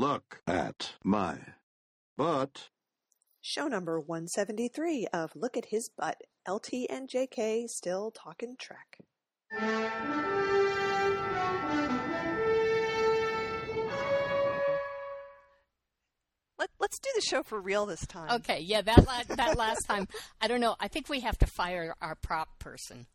[0.00, 1.36] Look at my
[2.16, 2.70] butt.
[3.42, 6.22] Show number 173 of Look at His Butt.
[6.48, 9.00] LT and JK still talking Trek.
[16.58, 18.30] Let, let's do the show for real this time.
[18.36, 20.08] Okay, yeah, that la- that last time,
[20.40, 20.76] I don't know.
[20.80, 23.06] I think we have to fire our prop person.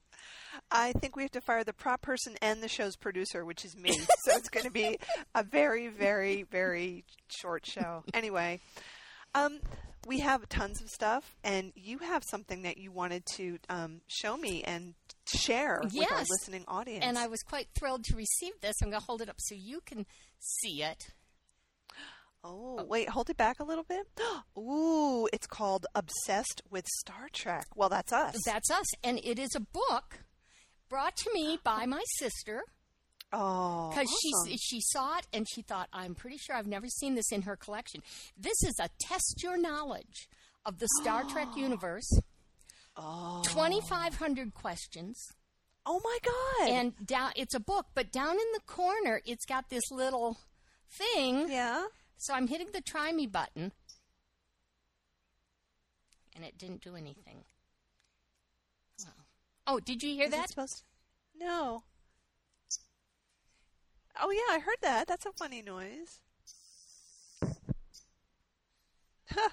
[0.71, 3.75] I think we have to fire the prop person and the show's producer, which is
[3.75, 3.91] me.
[4.25, 4.97] so it's going to be
[5.33, 8.04] a very, very, very short show.
[8.13, 8.59] Anyway,
[9.33, 9.60] um,
[10.05, 14.37] we have tons of stuff, and you have something that you wanted to um, show
[14.37, 14.93] me and
[15.27, 17.04] share with our listening audience.
[17.04, 18.75] And I was quite thrilled to receive this.
[18.82, 20.05] I'm going to hold it up so you can
[20.39, 21.04] see it.
[22.47, 24.05] Oh, wait, hold it back a little bit.
[24.57, 27.65] Ooh, it's called Obsessed with Star Trek.
[27.75, 28.35] Well, that's us.
[28.46, 30.19] That's us, and it is a book
[30.89, 32.64] brought to me by my sister
[33.34, 34.50] oh, because awesome.
[34.52, 37.44] she she saw it and she thought, "I'm pretty sure I've never seen this in
[37.44, 38.02] her collection."
[38.38, 40.28] This is a test your knowledge
[40.66, 42.09] of the Star Trek universe.
[42.97, 43.42] oh.
[43.45, 45.17] 2,500 questions.
[45.86, 46.69] oh my God.
[46.69, 50.38] and down it's a book but down in the corner it's got this little
[50.89, 51.86] thing yeah.
[52.17, 53.72] so i'm hitting the try me button
[56.36, 57.44] and it didn't do anything
[59.67, 61.83] oh did you hear Is that supposed to- No.
[64.21, 65.08] Oh yeah, I heard that.
[65.08, 66.19] That's a funny noise.
[69.31, 69.49] Huh.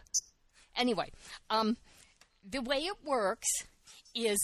[0.77, 1.11] anyway
[1.51, 1.77] um
[2.49, 3.49] the way it works
[4.15, 4.39] is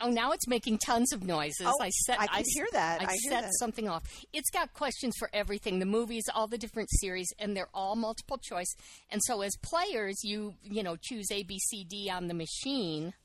[0.00, 1.72] oh now it's making tons of noises Mm-hmm.
[1.80, 3.02] Oh, i set I s- hear that.
[3.02, 3.50] i, I hear set that.
[3.58, 7.68] something off it's got questions for everything the movies all the different series and they're
[7.74, 8.72] all multiple choice
[9.10, 13.06] and so as players you you know choose a b c d on the machine
[13.08, 13.21] Mm-hmm.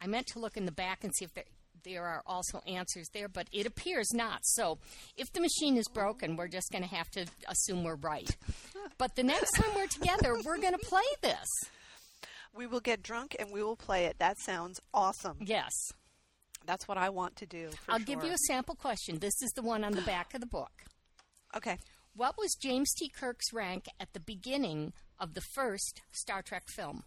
[0.00, 1.44] I meant to look in the back and see if there
[1.84, 4.40] there are also answers there, but it appears not.
[4.42, 4.78] So,
[5.16, 8.36] if the machine is broken, we're just going to have to assume we're right.
[8.98, 11.46] But the next time we're together, we're going to play this.
[12.54, 14.18] We will get drunk and we will play it.
[14.18, 15.38] That sounds awesome.
[15.40, 15.72] Yes.
[16.66, 17.70] That's what I want to do.
[17.88, 19.18] I'll give you a sample question.
[19.18, 20.70] This is the one on the back of the book.
[21.56, 21.78] Okay.
[22.14, 23.08] What was James T.
[23.08, 27.02] Kirk's rank at the beginning of the first Star Trek film?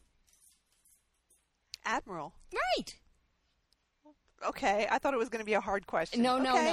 [1.85, 2.33] Admiral.
[2.53, 2.93] Right.
[4.47, 6.21] Okay, I thought it was going to be a hard question.
[6.21, 6.65] No, no, Okay.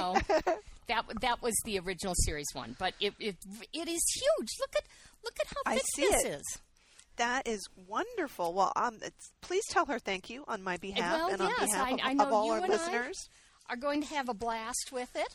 [0.45, 0.53] no.
[0.87, 3.37] that that was the original series one, but it it,
[3.71, 4.49] it is huge.
[4.59, 4.83] Look at
[5.23, 6.27] look at how big this it.
[6.39, 6.43] is.
[7.17, 8.53] That is wonderful.
[8.53, 11.69] Well, um, it's, please tell her thank you on my behalf well, and on yes,
[11.71, 13.29] behalf I, of, I know of all you our and listeners.
[13.69, 15.27] I are going to have a blast with it.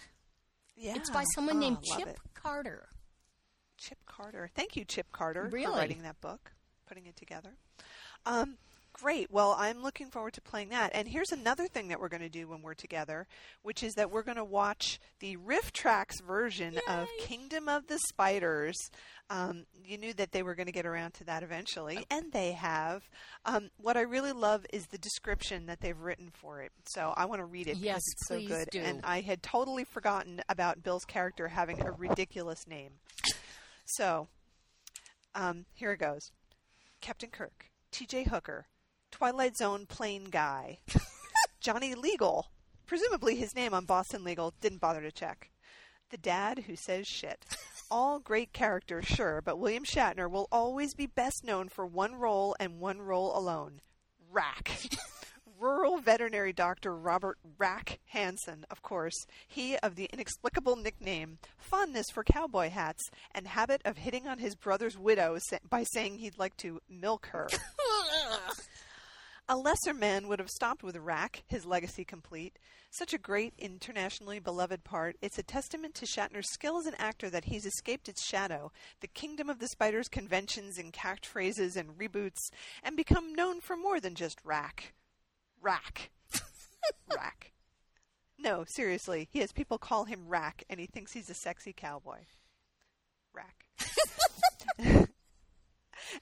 [0.76, 2.19] Yeah, It's by someone Oh, named Chip it.
[2.34, 2.88] Carter.
[3.78, 4.50] Chip Carter.
[4.54, 5.66] Thank you, Chip Carter, Really?
[5.66, 6.53] for writing that book,
[6.87, 7.50] putting it together.
[8.26, 8.56] Um,
[9.00, 9.30] great.
[9.30, 10.90] Well, I'm looking forward to playing that.
[10.94, 13.26] And here's another thing that we're going to do when we're together,
[13.62, 18.76] which is that we're going to watch the RiffTrax version of Kingdom of the Spiders.
[19.28, 22.52] Um, you knew that they were going to get around to that eventually, and they
[22.52, 23.08] have.
[23.44, 26.72] Um, what I really love is the description that they've written for it.
[26.86, 28.68] So I want to read it Yes, because it's so good.
[28.70, 28.80] do.
[28.80, 32.92] And I had totally forgotten about Bill's character having a ridiculous name.
[33.84, 34.28] So,
[35.34, 36.30] um, here it goes.
[37.00, 38.24] Captain Kirk, T.J.
[38.24, 38.66] Hooker,
[39.16, 40.81] Twilight Zone plane guy,
[41.60, 42.50] Johnny Legal,
[42.84, 45.49] presumably his name on Boston Legal, didn't bother to check.
[46.10, 47.47] The dad who says shit.
[47.91, 52.55] All great characters, sure, but William Shatner will always be best known for one role
[52.60, 53.81] and one role alone.
[54.31, 54.78] Rack.
[55.59, 62.22] Rural veterinary doctor Robert Rack Hansen, of course, he of the inexplicable nickname, fondness for
[62.22, 65.38] cowboy hats, and habit of hitting on his brother's widow
[65.71, 67.49] by saying he'd like to milk her.
[69.48, 72.58] A lesser man would have stopped with Rack, his legacy complete.
[72.90, 77.30] Such a great, internationally beloved part, it's a testament to Shatner's skill as an actor
[77.30, 82.50] that he's escaped its shadow, the kingdom of the spiders conventions and catchphrases and reboots,
[82.82, 84.94] and become known for more than just Rack.
[85.62, 86.10] Rack.
[87.16, 87.52] Rack.
[88.38, 92.24] No, seriously, he has people call him Rack, and he thinks he's a sexy cowboy.
[93.32, 93.66] Rack.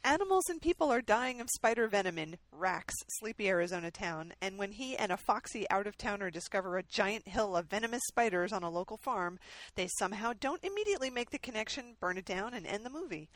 [0.03, 4.73] Animals and people are dying of spider venom in Rack's sleepy Arizona town, and when
[4.73, 8.63] he and a foxy out of towner discover a giant hill of venomous spiders on
[8.63, 9.39] a local farm,
[9.75, 13.29] they somehow don't immediately make the connection, burn it down, and end the movie.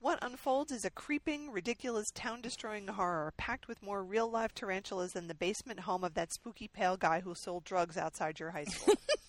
[0.00, 5.12] What unfolds is a creeping, ridiculous, town destroying horror, packed with more real life tarantulas
[5.12, 8.64] than the basement home of that spooky pale guy who sold drugs outside your high
[8.64, 8.94] school.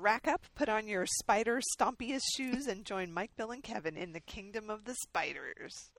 [0.00, 4.12] Rack up, put on your spider stompiest shoes, and join Mike, Bill, and Kevin in
[4.12, 5.90] the kingdom of the spiders.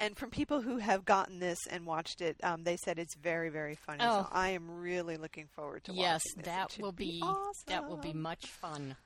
[0.00, 3.50] And from people who have gotten this and watched it, um, they said it's very,
[3.50, 4.00] very funny.
[4.02, 4.22] Oh.
[4.22, 6.42] So I am really looking forward to yes, watching this.
[6.42, 7.52] It that will be, awesome.
[7.66, 8.96] that will be much fun.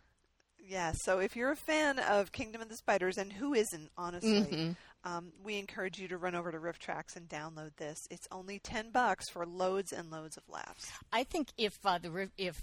[0.59, 4.31] Yeah, so if you're a fan of Kingdom of the Spiders, and who isn't, honestly,
[4.41, 4.73] Mm-hmm.
[5.13, 7.99] um, we encourage you to run over to RiffTrax and download this.
[8.11, 10.91] It's only ten bucks for loads and loads of laughs.
[11.13, 12.63] I think if uh, the if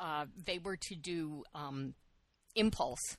[0.00, 1.94] uh, they were to do um,
[2.56, 3.16] Impulse,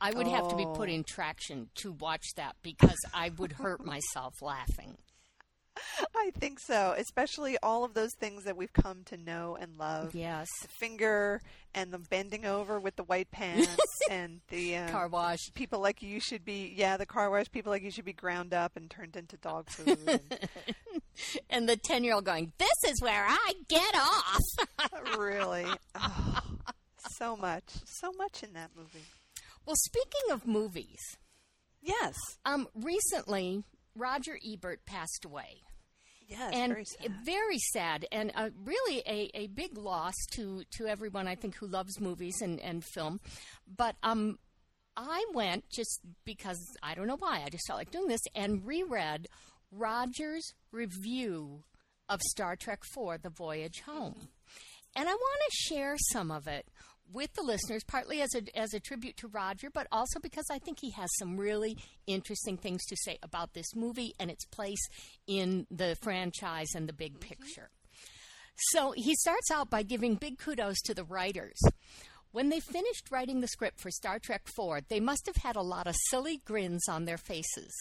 [0.00, 0.92] I would have to be put Oh.
[0.92, 4.98] in traction to watch that because I would hurt myself laughing.
[6.16, 10.14] I think so, especially all of those things that we've come to know and love.
[10.14, 11.42] Yes, The finger
[11.74, 13.76] and the bending over with the white pants
[14.10, 15.38] and the uh, car wash.
[15.54, 18.54] people like you should be yeah the car wash people like you should be ground
[18.54, 19.98] up and turned into dog food.
[20.06, 20.48] and-
[21.50, 24.40] And the 10 year old going, This is where I get off.
[25.18, 26.40] really, oh,
[27.10, 29.04] so much, so much in that movie.
[29.66, 31.00] well, speaking of movies,
[31.82, 32.14] Yes,
[32.44, 33.62] um, recently
[33.94, 35.62] Roger Ebert passed away.
[36.26, 37.12] yes, and very sad.
[37.24, 41.66] very sad, and uh, really a, a big loss to, to everyone I think who
[41.68, 43.20] loves movies and, and film.
[43.76, 44.38] But um,
[44.96, 48.66] I went just because I don't know why I just felt like doing this and
[48.66, 49.28] reread
[49.70, 51.64] Roger's review
[52.08, 54.28] of Star Trek IV: The Voyage Home,
[54.94, 56.66] and I want to share some of it
[57.12, 60.58] with the listeners, partly as a as a tribute to Roger, but also because I
[60.58, 61.76] think he has some really
[62.06, 64.88] interesting things to say about this movie and its place
[65.26, 67.28] in the franchise and the big mm-hmm.
[67.28, 67.70] picture.
[68.72, 71.60] So he starts out by giving big kudos to the writers.
[72.36, 75.62] When they finished writing the script for Star Trek IV, they must have had a
[75.62, 77.72] lot of silly grins on their faces.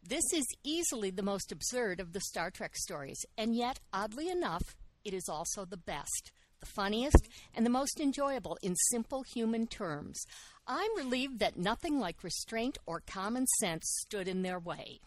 [0.00, 4.76] This is easily the most absurd of the Star Trek stories, and yet, oddly enough,
[5.04, 6.30] it is also the best,
[6.60, 10.24] the funniest, and the most enjoyable in simple human terms.
[10.68, 15.00] I'm relieved that nothing like restraint or common sense stood in their way.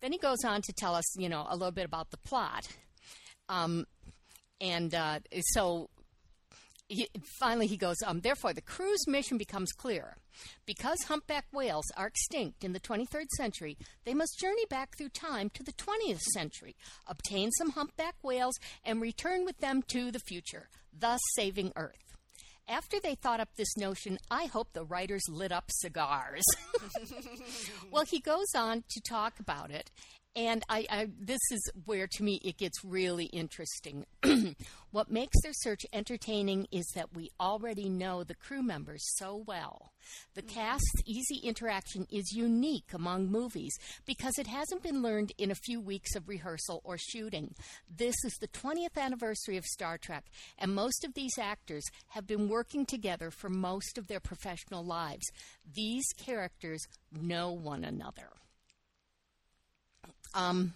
[0.00, 2.66] Then he goes on to tell us, you know, a little bit about the plot.
[3.50, 3.84] Um,
[4.58, 5.18] and uh,
[5.50, 5.90] so
[6.92, 7.08] he,
[7.38, 10.16] finally he goes, um, therefore, the crew's mission becomes clear.
[10.66, 15.50] Because humpback whales are extinct in the 23rd century, they must journey back through time
[15.54, 20.68] to the 20th century, obtain some humpback whales, and return with them to the future,
[20.92, 21.96] thus saving Earth.
[22.68, 26.44] After they thought up this notion, I hope the writers lit up cigars.
[27.90, 29.90] well, he goes on to talk about it,
[30.34, 34.06] and I, I this is where to me it gets really interesting.
[34.90, 39.92] what makes their search entertaining is that we already know the crew members so well.
[40.34, 40.58] The mm-hmm.
[40.58, 43.76] cast's easy interaction is unique among movies
[44.06, 47.54] because it hasn't been learned in a few weeks of rehearsal or shooting.
[47.94, 50.24] This is the 20th anniversary of Star Trek,
[50.58, 55.26] and most of these actors have been working together for most of their professional lives.
[55.74, 56.80] These characters
[57.12, 58.30] know one another.
[60.34, 60.74] Um,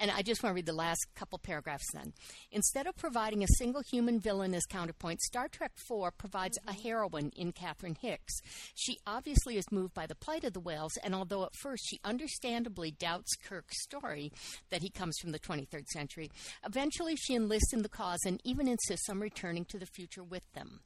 [0.00, 2.14] and I just want to read the last couple paragraphs then.
[2.50, 7.30] Instead of providing a single human villain as counterpoint, Star Trek IV provides a heroine
[7.36, 8.32] in Catherine Hicks.
[8.74, 12.00] She obviously is moved by the plight of the whales, and although at first she
[12.02, 14.32] understandably doubts Kirk's story
[14.70, 16.30] that he comes from the 23rd century,
[16.64, 20.50] eventually she enlists in the cause and even insists on returning to the future with
[20.54, 20.80] them.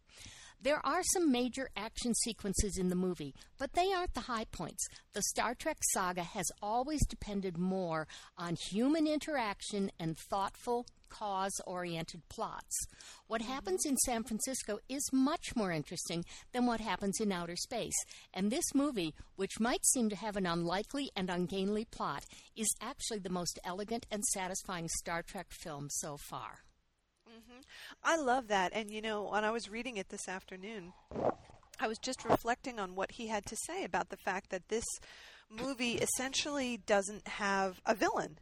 [0.64, 4.82] There are some major action sequences in the movie, but they aren't the high points.
[5.12, 8.08] The Star Trek saga has always depended more
[8.38, 12.86] on human interaction and thoughtful, cause oriented plots.
[13.26, 13.52] What mm-hmm.
[13.52, 16.24] happens in San Francisco is much more interesting
[16.54, 18.02] than what happens in outer space,
[18.32, 22.24] and this movie, which might seem to have an unlikely and ungainly plot,
[22.56, 26.60] is actually the most elegant and satisfying Star Trek film so far.
[28.02, 28.72] I love that.
[28.74, 30.92] And you know, when I was reading it this afternoon,
[31.80, 34.84] I was just reflecting on what he had to say about the fact that this
[35.50, 38.38] movie essentially doesn't have a villain.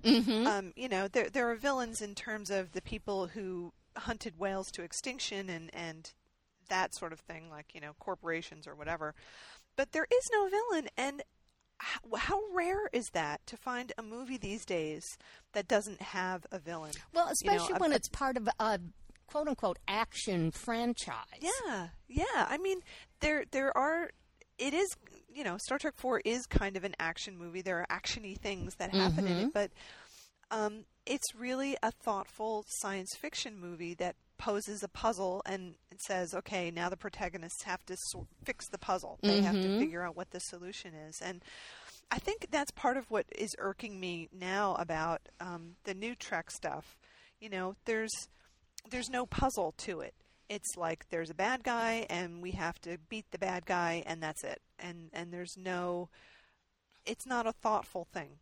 [0.46, 4.68] Um, you know, there there are villains in terms of the people who hunted whales
[4.72, 6.10] to extinction and and
[6.68, 9.14] that sort of thing, like you know, corporations or whatever.
[9.76, 11.22] But there is no villain, and
[11.78, 15.02] how, how rare is that to find a movie these days
[15.52, 16.92] that doesn't have a villain?
[17.12, 18.78] Well, You know, especially a- when it's part of a
[19.32, 21.40] quote unquote action franchise.
[21.40, 22.46] Yeah, yeah.
[22.48, 22.80] I mean,
[23.20, 24.10] there there are.
[24.58, 24.86] It is
[25.34, 27.62] you know, Star Trek Four is kind of an action movie.
[27.62, 29.70] There are actiony things that happen in it, but
[30.50, 36.70] um, it's really a thoughtful science fiction movie that poses a puzzle and says, okay,
[36.70, 39.18] now the protagonists have to sor- fix the puzzle.
[39.22, 41.42] They have to figure out what the solution is, and
[42.10, 46.50] I think that's part of what is irking me now about um, the new Trek
[46.50, 46.98] stuff.
[47.40, 48.12] You know, there's
[48.90, 50.14] there's no puzzle to it.
[50.48, 54.22] It's like there's a bad guy and we have to beat the bad guy and
[54.22, 54.60] that's it.
[54.78, 56.10] And and there's no
[57.06, 58.38] it's not a thoughtful thing.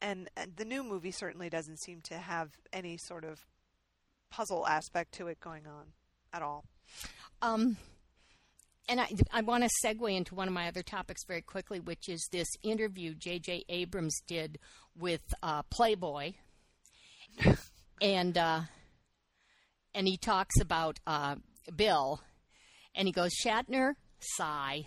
[0.00, 3.46] And, and the new movie certainly doesn't seem to have any sort of
[4.30, 5.92] puzzle aspect to it going on
[6.32, 6.64] at all.
[7.40, 7.76] Um,
[8.88, 12.08] and I, I want to segue into one of my other topics very quickly, which
[12.08, 13.64] is this interview J.J.
[13.68, 14.58] Abrams did
[14.96, 16.34] with uh, Playboy,
[18.02, 18.60] and uh,
[19.94, 21.36] and he talks about uh,
[21.74, 22.20] Bill,
[22.94, 24.84] and he goes Shatner, sigh.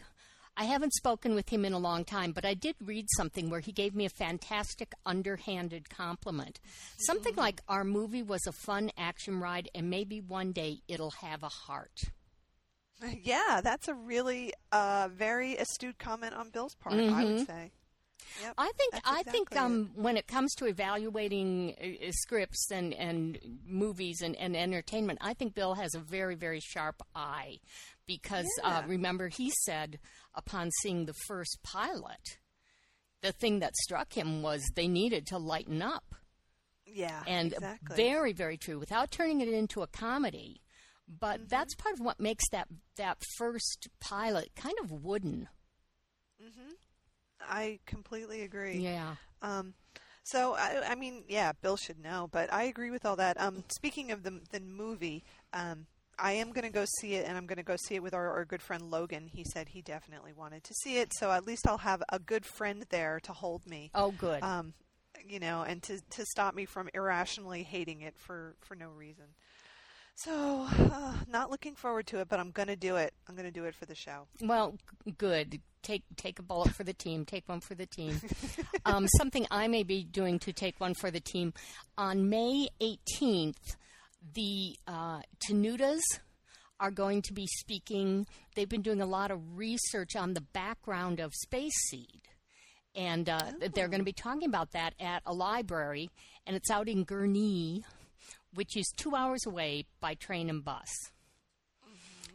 [0.60, 3.60] I haven't spoken with him in a long time, but I did read something where
[3.60, 6.60] he gave me a fantastic underhanded compliment.
[6.98, 11.44] Something like our movie was a fun action ride, and maybe one day it'll have
[11.44, 12.00] a heart.
[13.24, 16.96] Yeah, that's a really uh, very astute comment on Bill's part.
[16.96, 17.24] I Mm-hmm.
[17.24, 17.72] would say.
[18.42, 22.70] Yep, I think I think exactly um, when it comes to evaluating uh, uh, scripts
[22.72, 27.60] and, and movies and, and entertainment, I think Bill has a very very sharp eye
[28.06, 30.00] because uh, remember he said
[30.36, 32.38] upon seeing the first pilot,
[33.22, 36.16] the thing that struck him was they needed to lighten up,
[36.86, 37.96] yeah, and exactly.
[37.96, 40.62] very very true without turning it into a comedy.
[41.08, 41.48] But Mm-hmm.
[41.48, 42.68] that's part of what makes that
[42.98, 45.48] that first pilot kind of wooden.
[47.42, 48.80] I completely agree.
[48.80, 49.16] Yeah.
[49.42, 49.74] Um,
[50.24, 53.40] so I, I mean, yeah, Bill should know, but I agree with all that.
[53.40, 55.86] Um, speaking of the the movie, um,
[56.20, 58.14] I am going to go see it, and I'm going to go see it with
[58.14, 59.28] our, our good friend Logan.
[59.32, 62.46] He said he definitely wanted to see it, so at least I'll have a good
[62.46, 63.92] friend there to hold me.
[63.96, 64.44] Oh, good.
[64.44, 64.74] Um,
[65.28, 69.26] you know, and to to stop me from irrationally hating it for for no reason.
[70.16, 73.14] So, uh, not looking forward to it, but I'm going to do it.
[73.28, 74.28] I'm going to do it for the show.
[74.42, 74.76] Well,
[75.06, 75.62] g- good.
[75.84, 77.26] Take take a bullet for the team.
[77.26, 78.20] Take one for the team.
[78.86, 81.54] um, something I may be doing to take one for the team
[81.98, 83.76] on May 18th.
[84.34, 86.02] The uh, Tenutas
[86.80, 88.28] are going to be speaking.
[88.56, 92.22] They've been doing a lot of research on the background of Space Seed.
[92.96, 96.10] And uh, they're going to be talking about that at a library,
[96.48, 97.84] and it's out in Gurnee,
[98.56, 101.12] which is two hours away by train and bus.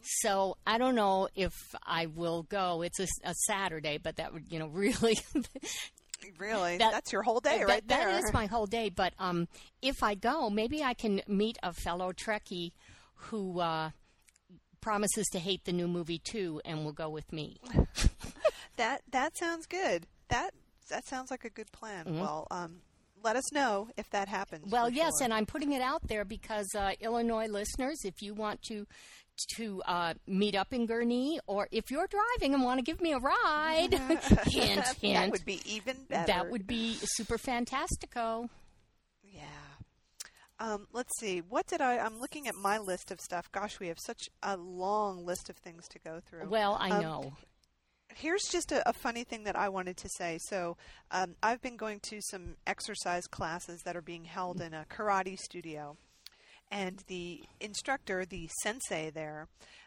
[0.03, 1.55] So I don't know if
[1.85, 2.83] I will go.
[2.83, 5.19] It's a, a Saturday, but that would, you know, really.
[6.39, 8.13] Really, that- that's your whole day that- right there.
[8.13, 8.91] That is my whole day.
[8.91, 9.49] But um,
[9.83, 12.71] if I go, maybe I can meet a fellow Trekkie
[13.15, 13.91] who uh,
[14.81, 17.57] promises to hate the new movie too, and will go with me.
[18.77, 20.07] That that sounds good.
[20.29, 20.55] That
[20.89, 22.19] that sounds like a good plan.
[22.19, 22.79] Well, um,
[23.23, 24.63] let us know if that happens.
[24.63, 24.71] Mm-hmm.
[24.73, 25.25] Well, yes, sure.
[25.25, 28.87] and I'm putting it out there because uh, Illinois listeners, if you want to
[29.57, 33.13] to uh, meet up in Gurnee, or if you're driving and want to give me
[33.13, 36.27] a ride, hint, hint, that would be even better.
[36.27, 38.49] that would be super fantastico.
[39.23, 39.43] Yeah.
[40.59, 41.41] Um, let's see.
[41.41, 41.99] What did I?
[41.99, 43.51] I'm looking at my list of stuff.
[43.53, 46.49] Gosh, we have such a long list of things to go through.
[46.49, 47.33] Well, I Um, know.
[48.15, 50.39] Here's just a, a funny thing that I wanted to say.
[50.43, 50.77] So,
[51.11, 55.39] um, I've been going to some exercise classes that are being held in a karate
[55.39, 55.97] studio.
[56.73, 59.47] And the instructor, the sensei there,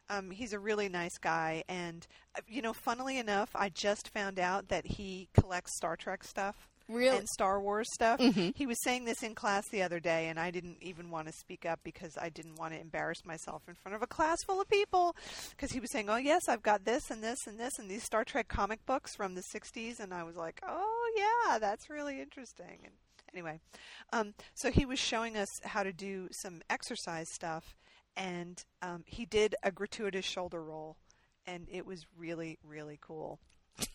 [0.10, 1.64] um, he's a really nice guy.
[1.68, 2.06] And,
[2.38, 6.70] uh, you know, funnily enough, I just found out that he collects Star Trek stuff.
[6.88, 7.18] Really?
[7.18, 8.20] And Star Wars stuff.
[8.56, 11.34] He was saying this in class the other day, and I didn't even want to
[11.34, 14.62] speak up because I didn't want to embarrass myself in front of a class full
[14.62, 15.16] of people.
[15.50, 18.04] Because he was saying, "Oh yes, I've got this and this and this and these
[18.04, 22.22] Star Trek comic books from the '60s," and I was like, "Oh yeah, that's really
[22.22, 22.94] interesting." And
[23.34, 23.60] anyway,
[24.14, 27.76] um, so he was showing us how to do some exercise stuff,
[28.16, 30.98] and um, he did a gratuitous shoulder roll,
[31.46, 33.40] and it was really really cool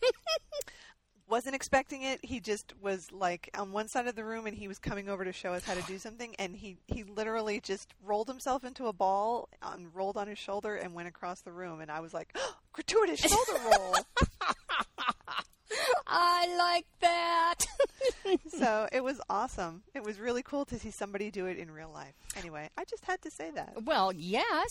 [1.31, 2.19] wasn't expecting it.
[2.23, 5.23] He just was like on one side of the room and he was coming over
[5.23, 8.87] to show us how to do something and he he literally just rolled himself into
[8.87, 12.13] a ball and rolled on his shoulder and went across the room and I was
[12.13, 12.35] like,
[12.73, 13.95] gratuitous shoulder roll.
[16.07, 17.55] I like that.
[18.57, 19.83] so it was awesome.
[19.93, 22.13] It was really cool to see somebody do it in real life.
[22.37, 23.83] Anyway, I just had to say that.
[23.83, 24.67] well, yes.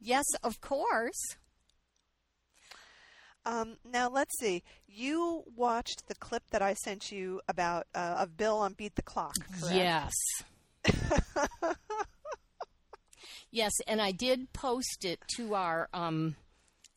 [0.00, 1.36] Yes, of course.
[3.44, 4.62] Um, now let's see.
[4.88, 9.02] You watched the clip that I sent you about uh, of Bill on Beat the
[9.02, 9.34] Clock.
[9.60, 9.74] Correct?
[9.74, 10.12] Yes.
[13.50, 16.34] yes, and I did post it to our um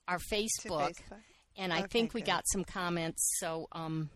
[0.08, 1.22] our To Facebook, Facebook.
[1.60, 2.28] And I Okay, think we good.
[2.28, 3.38] got some comments.
[3.40, 4.10] So um,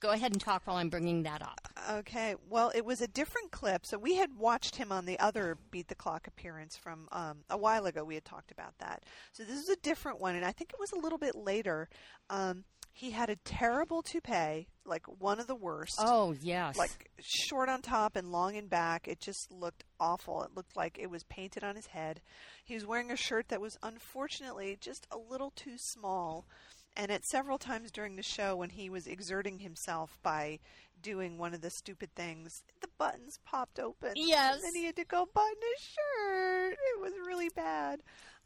[0.00, 1.68] go ahead and talk while I'm bringing that up.
[1.90, 2.34] Okay.
[2.50, 3.86] Well, it was a different clip.
[3.86, 7.56] So we had watched him on the other Beat the Clock appearance from um, a
[7.56, 8.04] while ago.
[8.04, 9.04] We had talked about that.
[9.32, 11.88] So this is a different one, and I think it was a little bit later.
[12.28, 15.94] Um, he had a terrible toupee, like one of the worst.
[15.98, 19.08] Oh yes, Like short on top and long in back.
[19.08, 20.42] It just looked awful.
[20.42, 22.20] It looked like it was painted on his head.
[22.64, 26.46] He was wearing a shirt that was unfortunately just a little too small.
[26.94, 30.58] And at several times during the show, when he was exerting himself by
[31.00, 34.12] doing one of the stupid things, the buttons popped open.
[34.14, 34.62] Yes.
[34.62, 36.72] And he had to go button his shirt.
[36.74, 38.00] It was really bad.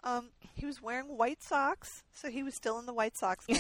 [0.04, 3.58] Um, he was wearing white socks, so he was still in the White socks gang.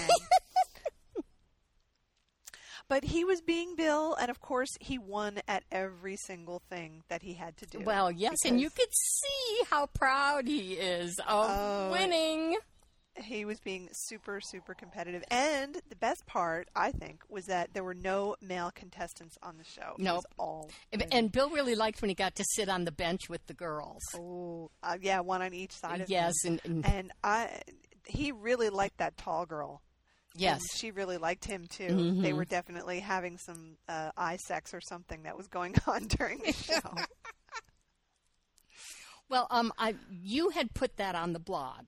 [2.88, 7.22] But he was being Bill, and of course, he won at every single thing that
[7.22, 7.80] he had to do.
[7.80, 12.56] Well, yes, and you could see how proud he is of Oh, winning.
[13.18, 15.24] he was being super, super competitive.
[15.30, 19.64] And the best part, I think, was that there were no male contestants on the
[19.64, 19.94] show.
[19.98, 20.24] It Nope.
[20.38, 20.70] all.
[20.92, 21.16] And- women.
[21.18, 24.02] And Bill really liked when he got to sit on the bench with the girls.
[24.14, 26.60] Oh, uh, yeah, one on each side of Yes, him.
[26.64, 27.60] and, and And I,
[28.06, 29.80] he really liked that tall girl.
[30.36, 31.86] Yes, And she really liked him too.
[32.20, 32.36] They Mhm.
[32.36, 36.52] were definitely having some uh, eye sex or something that was going on during the
[36.52, 36.94] show.
[39.28, 41.86] Well, um, I you had put that on the blog,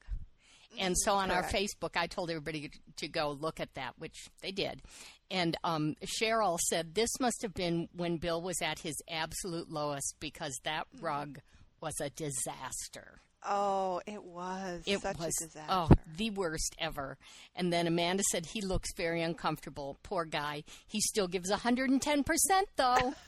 [0.78, 1.44] and so on our.
[1.44, 4.82] Facebook, I told everybody to go look at that, which they did.
[5.30, 10.16] And um, Cheryl said this must have been when Bill was at his absolute lowest
[10.20, 11.38] because that rug
[11.80, 13.20] was a disaster.
[13.46, 15.72] Oh, it was It such was a disaster.
[15.72, 17.16] oh the worst ever.
[17.54, 19.98] And then Amanda said he looks very uncomfortable.
[20.02, 20.64] Poor guy.
[20.86, 23.14] He still gives hundred and ten percent though.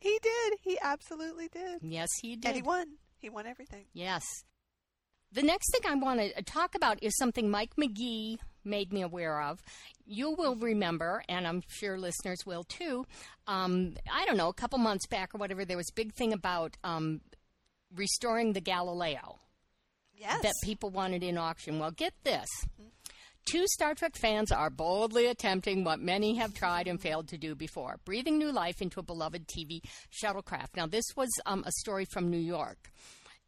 [0.00, 0.58] He did.
[0.62, 1.80] He absolutely did.
[1.82, 2.46] yes, he did.
[2.46, 2.86] And he won.
[3.18, 3.86] He won everything.
[3.92, 4.22] Yes.
[5.32, 9.42] The next thing I want to talk about is something Mike McGee made me aware
[9.42, 9.58] of.
[10.04, 13.06] You will remember, and I'm sure listeners will too.
[13.48, 16.32] Um, I don't know, a couple months back or whatever, there was a big thing
[16.32, 17.20] about um,
[17.96, 19.40] restoring the Galileo
[20.14, 20.42] Yes.
[20.42, 21.78] that people wanted in auction.
[21.78, 22.46] Well, get this.
[23.50, 27.54] Two Star Trek fans are boldly attempting what many have tried and failed to do
[27.54, 29.80] before breathing new life into a beloved TV
[30.12, 30.74] shuttlecraft.
[30.76, 32.90] Now, this was um, a story from New York.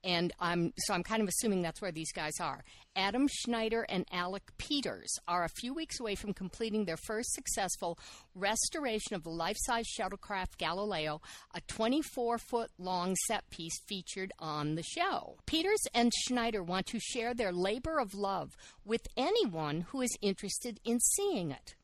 [0.05, 2.65] And I'm so I'm kind of assuming that's where these guys are.
[2.95, 7.99] Adam Schneider and Alec Peters are a few weeks away from completing their first successful
[8.35, 11.21] restoration of the life-size shuttlecraft Galileo,
[11.55, 15.37] a 24-foot long set piece featured on the show.
[15.47, 20.81] Peters and Schneider want to share their labor of love with anyone who is interested
[20.85, 21.75] in seeing it.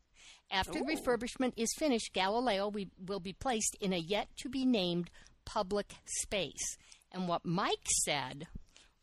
[0.51, 2.73] After the refurbishment is finished, Galileo
[3.07, 5.11] will be placed in a yet to be named
[5.45, 6.77] public space.
[7.15, 8.49] And what Mike said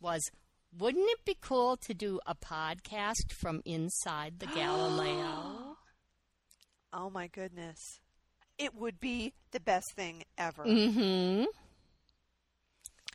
[0.02, 0.30] was,
[0.78, 5.78] wouldn't it be cool to do a podcast from inside the Galileo?
[6.94, 8.02] oh my goodness.
[8.58, 10.66] It would be the best thing ever.
[10.66, 11.46] mm-hmm.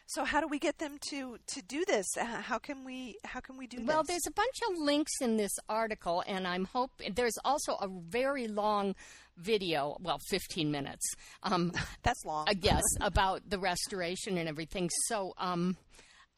[0.09, 2.07] So how do we get them to to do this?
[2.19, 3.87] Uh, How can we how can we do that?
[3.87, 7.88] Well, there's a bunch of links in this article, and I'm hope there's also a
[7.88, 8.95] very long
[9.37, 11.05] video, well, 15 minutes.
[11.42, 12.47] Um, That's long.
[12.49, 14.90] I guess about the restoration and everything.
[15.09, 15.77] So um,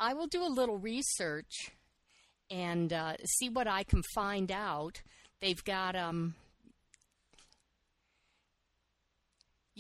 [0.01, 1.71] I will do a little research
[2.51, 5.03] and uh, see what I can find out.
[5.41, 6.35] They've got um.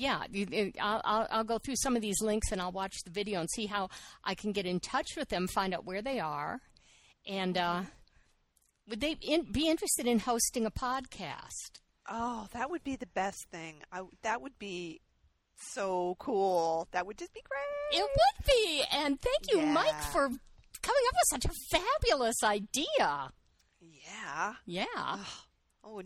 [0.00, 0.22] Yeah,
[0.80, 3.50] I'll, I'll, I'll go through some of these links and I'll watch the video and
[3.50, 3.88] see how
[4.22, 6.60] I can get in touch with them, find out where they are,
[7.26, 7.82] and uh,
[8.88, 11.80] would they in, be interested in hosting a podcast?
[12.08, 13.82] Oh, that would be the best thing.
[13.90, 15.00] I, that would be
[15.56, 16.86] so cool.
[16.92, 18.00] That would just be great.
[18.00, 18.84] It would be.
[18.92, 23.32] And thank you, Mike, for coming up with such a fabulous idea.
[23.80, 24.54] Yeah.
[24.64, 24.84] Yeah.
[24.96, 25.42] Oh,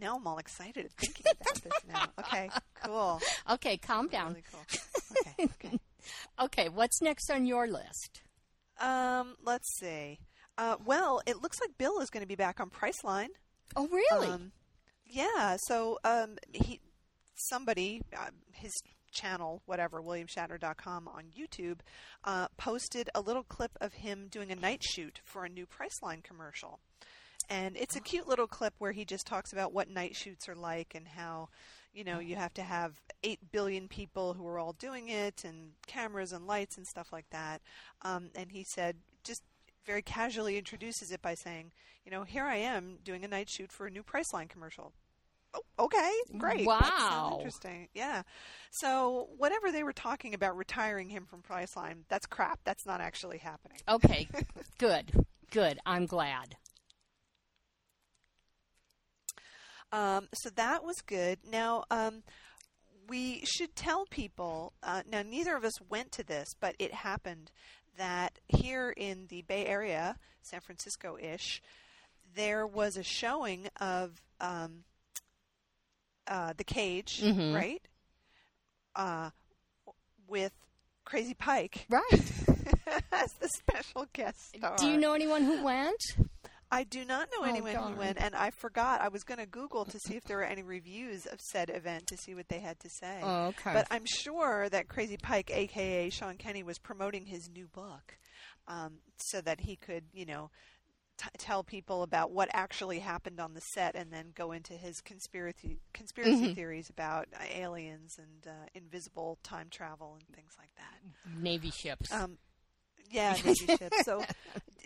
[0.01, 2.07] now I'm all excited thinking about this now.
[2.19, 2.51] Okay,
[2.85, 3.21] cool.
[3.51, 4.29] Okay, calm down.
[4.31, 4.61] Really cool.
[5.21, 5.79] Okay, okay.
[6.41, 8.23] Okay, what's next on your list?
[8.81, 10.19] Um, let's see.
[10.59, 13.29] Uh, well, it looks like Bill is going to be back on Priceline.
[13.77, 14.27] Oh, really?
[14.27, 14.51] Um,
[15.07, 15.57] yeah.
[15.67, 16.81] So, um, he,
[17.37, 18.73] somebody, uh, his
[19.13, 21.79] channel, whatever, WilliamShatner.com on YouTube,
[22.25, 26.25] uh, posted a little clip of him doing a night shoot for a new Priceline
[26.25, 26.81] commercial.
[27.49, 30.55] And it's a cute little clip where he just talks about what night shoots are
[30.55, 31.49] like and how,
[31.93, 35.73] you know, you have to have 8 billion people who are all doing it and
[35.87, 37.61] cameras and lights and stuff like that.
[38.03, 39.43] Um, and he said, just
[39.85, 41.73] very casually introduces it by saying,
[42.05, 44.93] you know, here I am doing a night shoot for a new Priceline commercial.
[45.55, 46.67] Oh, okay, great.
[46.67, 47.35] Wow.
[47.37, 47.89] interesting.
[47.93, 48.23] Yeah.
[48.71, 52.61] So whatever they were talking about retiring him from Priceline, that's crap.
[52.65, 53.79] That's not actually happening.
[53.89, 54.29] okay,
[54.79, 55.13] good.
[55.51, 55.79] Good.
[55.85, 56.57] I'm glad.
[59.93, 61.39] Um, so that was good.
[61.51, 62.23] Now, um,
[63.09, 64.73] we should tell people.
[64.83, 67.51] Uh, now, neither of us went to this, but it happened
[67.99, 71.61] that here in the Bay Area, San Francisco-ish,
[72.35, 74.85] there was a showing of um,
[76.27, 77.55] uh, the Cage, Mhm.
[77.55, 77.83] right?
[78.97, 79.31] Uh,
[80.27, 80.53] with
[81.05, 82.13] Crazy Pike Right.
[83.13, 84.77] as the special guest star.
[84.77, 86.01] Do you know anyone who went?
[86.73, 87.93] I do not know Oh, anyone darn.
[87.93, 89.01] who went, and I forgot.
[89.03, 92.07] I was going to Google to see if there were any reviews of said event
[92.09, 93.21] to see what they had to say.
[93.23, 93.75] Oh, okay.
[93.75, 98.17] But I'm sure that Crazy Pike, aka Sean Kenney, was promoting his new book.
[98.67, 100.51] um, so that he could, you know,
[101.19, 105.01] t- tell people about what actually happened on the set, and then go into his
[105.01, 111.39] conspiracy conspiracy theories about uh, aliens and uh, invisible time travel and things like that.
[111.43, 112.11] Navy ships.
[112.13, 112.39] Um,
[113.13, 113.95] yeah, Navy ship.
[113.97, 114.27] So,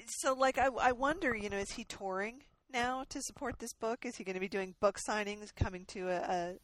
[0.07, 4.05] so like I, I wonder, you know, is he touring now to support this book?
[4.05, 6.17] Is he going to be doing book signings, coming to a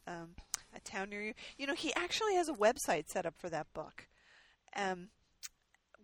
[0.07, 0.31] a, um,
[0.75, 1.35] a town near you?
[1.59, 4.09] You know, he actually has a website set up for that book,
[4.77, 5.09] um,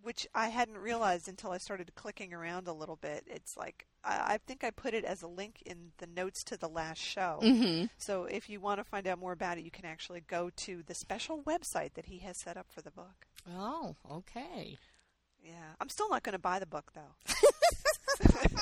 [0.02, 3.24] which I hadn't realized until I started clicking around a little bit.
[3.26, 6.56] It's like I, I think I put it as a link in the notes to
[6.56, 7.38] the last show.
[7.42, 10.50] hmm So if you want to find out more about it, you can actually go
[10.56, 13.26] to the special website that he has set up for the book.
[13.56, 14.78] Oh, okay.
[15.42, 17.34] Yeah, I'm still not going to buy the book though.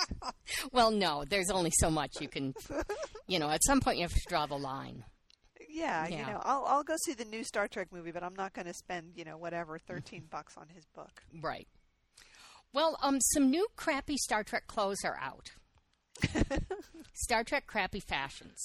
[0.73, 2.55] Well, no, there's only so much you can,
[3.27, 5.05] you know, at some point you have to draw the line.
[5.69, 8.53] Yeah, you know, I'll I'll go see the new Star Trek movie, but I'm not
[8.53, 11.23] going to spend you know whatever thirteen bucks on his book.
[11.43, 11.69] Right.
[12.73, 15.49] Well, um, some new crappy Star Trek clothes are out.
[17.15, 18.59] Star Trek crappy fashions.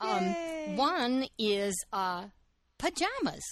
[0.00, 0.74] Um, Yay.
[0.76, 2.26] one is uh,
[2.78, 3.44] pajamas,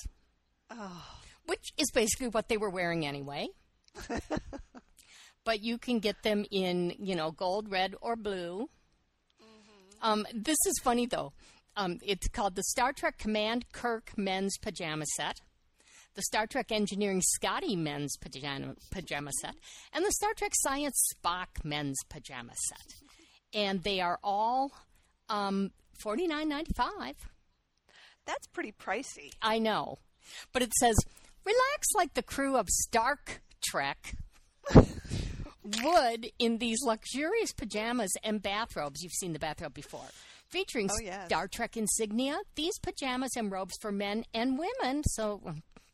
[0.70, 1.04] Oh,
[1.46, 3.48] which is basically what they were wearing anyway.
[5.44, 8.68] but you can get them in, you know, gold, red, or blue.
[10.00, 11.32] Um, this is funny though.
[11.76, 15.40] Um, it's called the Star Trek Command Kirk Men's Pajama Set,
[16.14, 19.54] the Star Trek Engineering Scotty Men's Pajama, pajama Set,
[19.92, 22.94] and the Star Trek Science Spock Men's Pajama Set.
[23.54, 24.72] And they are all
[25.30, 25.70] um,
[26.02, 27.16] forty nine ninety five.
[28.26, 29.30] that's pretty pricey.
[29.40, 29.98] I know.
[30.52, 30.96] But it says,
[31.44, 34.14] relax like the crew of Stark Trek
[35.82, 39.02] would in these luxurious pajamas and bathrobes.
[39.02, 40.06] You've seen the bathrobe before.
[40.48, 41.26] Featuring Oh, yes.
[41.26, 45.40] Star Trek insignia, these pajamas and robes for men and women, so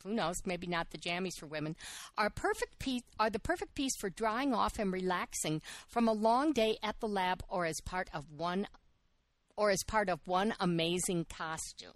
[0.03, 1.77] who knows, maybe not the jammies for women,
[2.17, 6.53] are perfect piece are the perfect piece for drying off and relaxing from a long
[6.53, 8.67] day at the lab or as part of one
[9.57, 11.93] or as part of one amazing costume.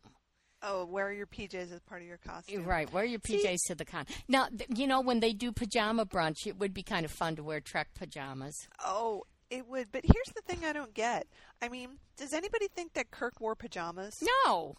[0.63, 2.65] Oh, wear your PJs as part of your costume.
[2.65, 4.07] Right, wear your PJs to the con.
[4.29, 7.35] Now, th- you know, when they do pajama brunch, it would be kind of fun
[7.37, 8.55] to wear Trek pajamas.
[8.85, 9.91] Oh, it would.
[9.91, 11.27] But here's the thing I don't get.
[11.61, 14.23] I mean, does anybody think that Kirk wore pajamas?
[14.45, 14.77] No,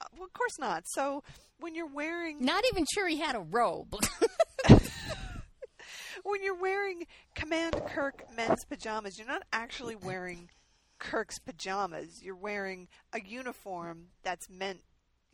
[0.00, 0.84] Uh, well, of course not.
[0.88, 1.22] So
[1.58, 3.94] when you're wearing not even sure he had a robe.
[6.24, 10.50] when you're wearing Command Kirk men's pajamas, you're not actually wearing
[10.98, 12.22] Kirk's pajamas.
[12.22, 14.80] You're wearing a uniform that's meant,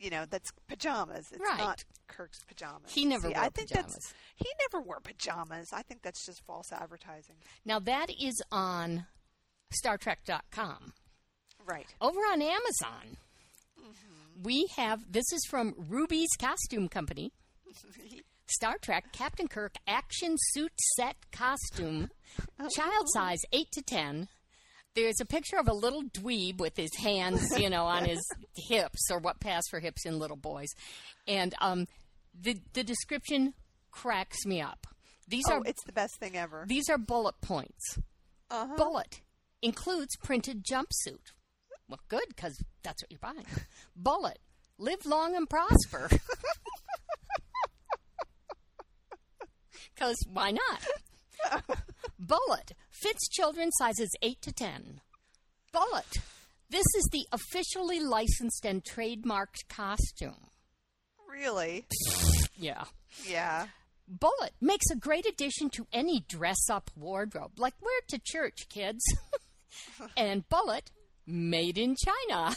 [0.01, 1.31] you know, that's pajamas.
[1.31, 1.59] It's Right.
[1.59, 2.91] not Kirk's pajamas.
[2.91, 3.93] He never See, wore I think pajamas.
[3.93, 5.69] That's, he never wore pajamas.
[5.71, 7.35] I think that's just false advertising.
[7.63, 9.05] now, that is on
[9.71, 10.93] StarTrek.com.
[11.63, 11.85] Right.
[12.01, 13.17] Over on Amazon,
[13.79, 14.43] mm-hmm.
[14.43, 17.31] we have this is from Rubie's Costume Company.
[18.47, 22.09] Star Trek Captain Kirk action suit set costume,
[22.59, 22.67] oh.
[22.75, 24.27] child size 8 to 10.
[24.93, 28.19] There's a picture of a little dweeb with his hands, you know, on his
[28.55, 30.67] hips or what pass for hips in little boys.
[31.27, 31.87] And um,
[32.39, 33.53] the the description
[33.91, 34.87] cracks me up.
[35.27, 36.65] These Oh, are it's the best thing ever.
[36.67, 37.99] these are bullet points.
[38.49, 38.75] Uh-huh.
[38.75, 39.21] Bullet
[39.61, 41.31] includes printed jumpsuit.
[41.87, 43.45] Well, good because that's what you're buying.
[43.95, 44.39] Bullet,
[44.77, 46.09] live long and prosper.
[49.93, 50.85] Because why not?
[52.19, 55.01] Bullet fits children sizes 8 to 10.
[55.71, 56.17] Bullet.
[56.69, 60.49] This is the officially licensed and trademarked costume.
[61.29, 61.85] Really?
[62.55, 62.85] Yeah.
[63.27, 63.67] Yeah.
[64.07, 67.53] Bullet makes a great addition to any dress up wardrobe.
[67.57, 69.03] Like, wear it to church, kids.
[70.17, 70.91] and Bullet,
[71.25, 72.55] made in China.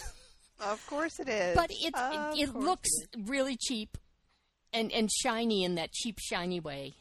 [0.61, 1.57] Of course it is.
[1.57, 2.89] But it, Of it, it looks
[3.27, 3.97] really cheap
[4.73, 6.95] and, and shiny in that cheap, shiny way.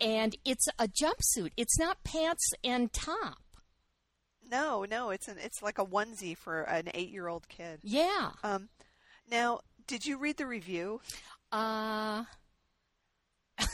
[0.00, 3.38] And it's a jumpsuit, it's not pants and top.
[4.50, 7.80] No, no, it's an it's like a onesie for an eight year old kid.
[7.82, 8.32] Yeah.
[8.42, 8.68] Um,
[9.30, 11.00] now, did you read the review?
[11.50, 12.24] Uh,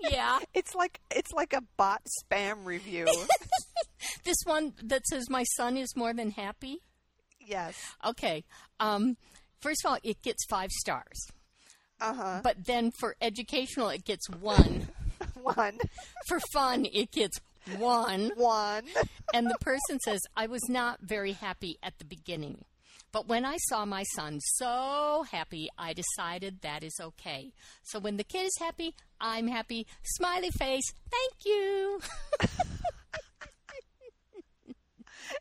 [0.00, 0.38] yeah.
[0.54, 3.06] It's like it's like a bot spam review.
[4.24, 6.78] This one that says, My son is more than happy.
[7.40, 7.76] yes.
[8.04, 8.44] Okay.
[8.80, 9.16] Um,
[9.60, 11.28] first of all, it gets five stars.
[12.00, 12.40] Uh huh.
[12.42, 14.88] But then for educational, it gets one.
[15.42, 15.78] One.
[16.26, 17.40] for fun, it gets
[17.78, 18.32] one.
[18.36, 18.84] One.
[19.34, 22.64] And the person says, I was not very happy at the beginning.
[23.12, 27.52] But when I saw my son so happy, I decided that is okay.
[27.82, 29.86] So when the kid is happy, I'm happy.
[30.02, 32.00] Smiley face, thank you.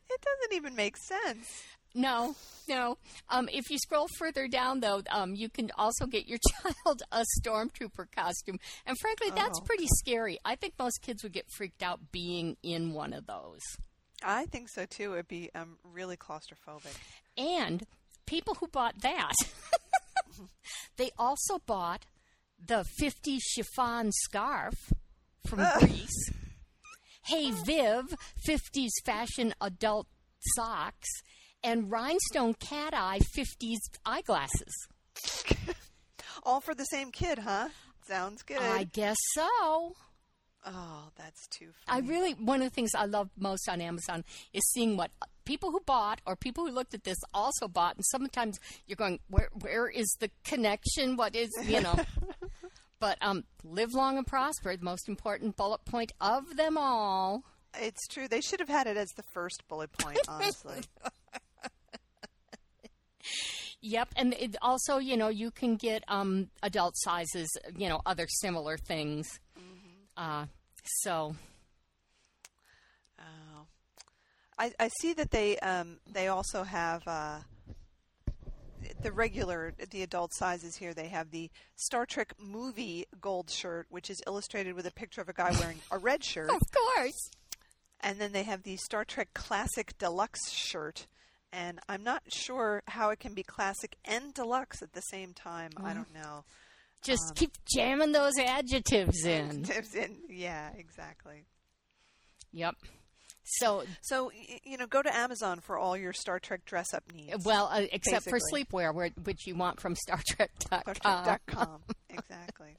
[0.10, 1.64] It doesn't even make sense.
[1.96, 2.36] No,
[2.68, 2.98] no.
[3.30, 6.40] Um, if you scroll further down, though, um, you can also get your
[6.86, 8.60] child a stormtrooper costume.
[8.86, 9.66] And frankly, that's Oh.
[9.66, 10.38] pretty scary.
[10.44, 13.62] I think most kids would get freaked out being in one of those.
[14.24, 15.14] I think so too.
[15.14, 16.96] It'd be um, really claustrophobic.
[17.38, 17.86] And
[18.26, 19.34] people who bought that,
[20.98, 22.06] they also bought
[22.64, 24.74] the 50 chiffon scarf
[25.48, 26.30] from Greece.
[27.24, 28.14] Hey Viv,
[28.48, 30.08] 50s fashion adult
[30.56, 31.10] socks,
[31.66, 34.88] and rhinestone cat eye 50s eyeglasses.
[36.44, 37.70] All for the same kid, huh?
[38.08, 38.60] Sounds good.
[38.60, 39.96] I guess so.
[40.68, 44.24] Oh, that's too I really one of the things I love most on Amazon
[44.54, 45.12] is seeing what
[45.46, 49.20] people who bought or people who looked at this also bought, and sometimes you're going,
[49.28, 51.18] where where is the connection?
[51.18, 51.96] What is you know?
[53.00, 54.76] but um, live long and prosper.
[54.76, 57.44] The most important bullet point of them all.
[57.78, 58.28] It's true.
[58.28, 60.82] They should have had it as the first bullet point, honestly.
[63.82, 68.28] Yep, and it also you know you can get um adult sizes, you know other
[68.28, 69.40] similar things.
[70.18, 70.46] Uh,
[71.02, 71.36] so
[73.20, 73.66] oh.
[74.58, 77.40] I, I see that they um, they also have uh,
[79.02, 80.94] the regular the adult sizes here.
[80.94, 85.30] They have the Star Trek movie gold shirt, which is illustrated with a picture of
[85.30, 87.32] a guy wearing a red shirt, of course.
[88.00, 91.08] and then they have the Star Trek Classic Deluxe shirt.
[91.54, 95.72] And I'm not sure how it can be classic and deluxe at the same time.
[95.82, 96.44] I don't know.
[97.02, 99.64] Just keep jamming those adjectives in.
[99.64, 101.46] Tips in- yeah, exactly.
[102.52, 102.76] Yep.
[103.60, 104.32] So So
[104.64, 107.46] you know, go to Amazon for all your Star Trek dress up needs.
[107.46, 110.82] Well, uh, except for sleepwear, which you want from StarTrek.com.
[110.96, 111.82] StarTrek.com.
[112.10, 112.76] exactly.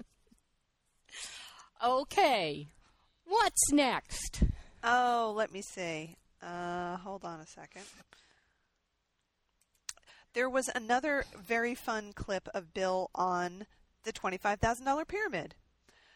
[1.85, 2.69] Okay,
[3.27, 4.43] what's next?
[4.83, 6.17] Oh, let me see.
[6.43, 7.83] Uh, hold on a second.
[10.37, 13.65] There was another very fun clip of Bill on
[14.05, 15.55] the $25,000 pyramid.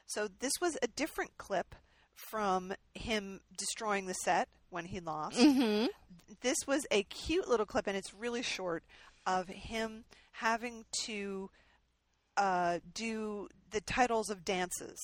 [0.06, 1.74] So this was a different clip
[2.14, 5.38] from him destroying the set when he lost.
[5.38, 5.86] Mm-hmm.
[6.42, 8.84] This was a cute little clip, and it's really short,
[9.26, 11.48] of him having to
[12.36, 15.00] uh, do the titles of dances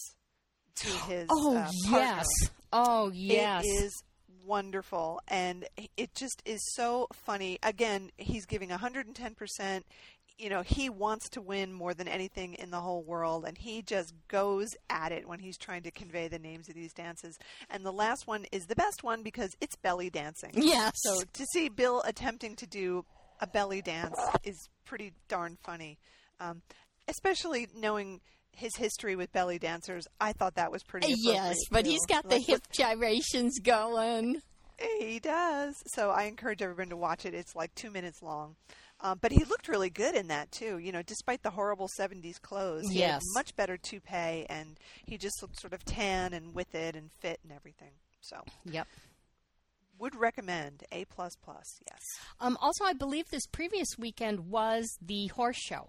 [0.74, 1.26] to his.
[1.30, 2.26] Oh uh, yes.
[2.70, 3.64] Oh yes.
[3.64, 4.02] It is
[4.46, 7.58] wonderful and it just is so funny.
[7.62, 9.82] Again, he's giving 110%.
[10.38, 13.82] You know, he wants to win more than anything in the whole world and he
[13.82, 17.38] just goes at it when he's trying to convey the names of these dances.
[17.70, 20.52] And the last one is the best one because it's belly dancing.
[20.54, 20.92] Yes.
[20.96, 23.04] So to see Bill attempting to do
[23.40, 25.98] a belly dance is pretty darn funny.
[26.38, 26.62] Um,
[27.08, 28.20] especially knowing
[28.56, 31.14] his history with belly dancers, I thought that was pretty.
[31.18, 31.90] yes, but too.
[31.90, 34.40] he's got the Like, hip gyrations going.
[35.00, 35.74] he does.
[35.86, 37.34] So I encourage everyone to watch it.
[37.34, 38.56] It's like two minutes long.
[39.00, 40.78] Um, but he looked really good in that too.
[40.78, 43.22] You know, despite the horrible '70s clothes, he had Yes.
[43.34, 47.38] much better toupee, and he just looked sort of tan and with it and fit
[47.42, 47.92] and everything.
[48.22, 48.86] So Yep.
[49.98, 51.78] would recommend A plus plus.
[51.90, 52.00] Yes,
[52.40, 55.88] Um, also, I believe this previous weekend was the horse show.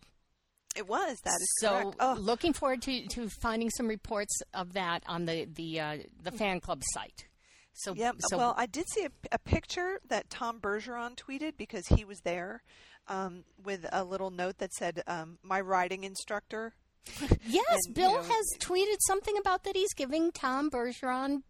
[0.77, 1.19] It was.
[1.23, 1.95] That is so correct.
[1.99, 6.31] Oh, looking forward to, to finding some reports of that on the the uh, the
[6.31, 7.25] fan club site.
[7.73, 8.15] So Yep.
[8.29, 12.19] So well, I did see a, a picture that Tom Bergeron tweeted because he was
[12.21, 12.63] there
[13.07, 16.73] um, with a little note that said, um, "My riding instructor."
[17.45, 21.43] yes, and, you Bill know- has tweeted something about that he's giving Tom Bergeron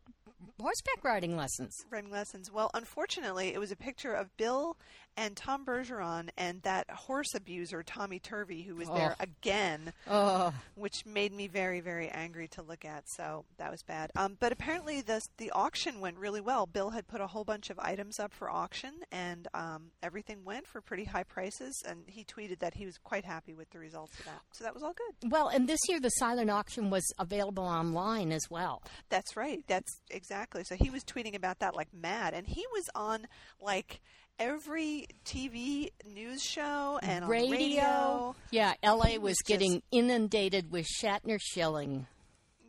[0.59, 1.73] horseback riding lessons.
[1.89, 2.51] Riding lessons.
[2.51, 4.77] Well, unfortunately, it was a picture of Bill
[5.17, 9.23] and Tom Bergeron and that horse abuser Tommy Turvey, who was there Oh.
[9.23, 13.09] again, Oh, which made me very, very angry to look at.
[13.09, 14.11] So that was bad.
[14.15, 16.65] Um, but apparently, the the auction went really well.
[16.67, 20.67] Bill had put a whole bunch of items up for auction, and um, everything went
[20.67, 21.81] for pretty high prices.
[21.87, 24.41] And he tweeted that he was quite happy with the results of that.
[24.53, 25.31] So that was all good.
[25.31, 28.83] well, and this year the silent auction was available online as well.
[29.09, 29.63] That's right.
[29.67, 30.63] That's exactly.
[30.63, 33.27] So he was tweeting about that like mad, and he was on
[33.59, 33.99] like
[34.39, 38.35] every TV news show and on radio.
[38.51, 42.07] Yeah, LA was, was getting inundated with Shatner shilling.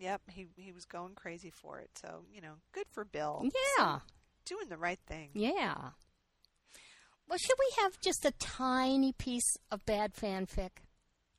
[0.01, 1.91] Yep, he he was going crazy for it.
[2.01, 3.49] So you know, good for Bill.
[3.79, 3.99] Yeah,
[4.45, 5.31] doing the right thing.
[5.35, 5.75] yeah.
[7.29, 10.71] Well, should we have just a tiny piece of bad fanfic?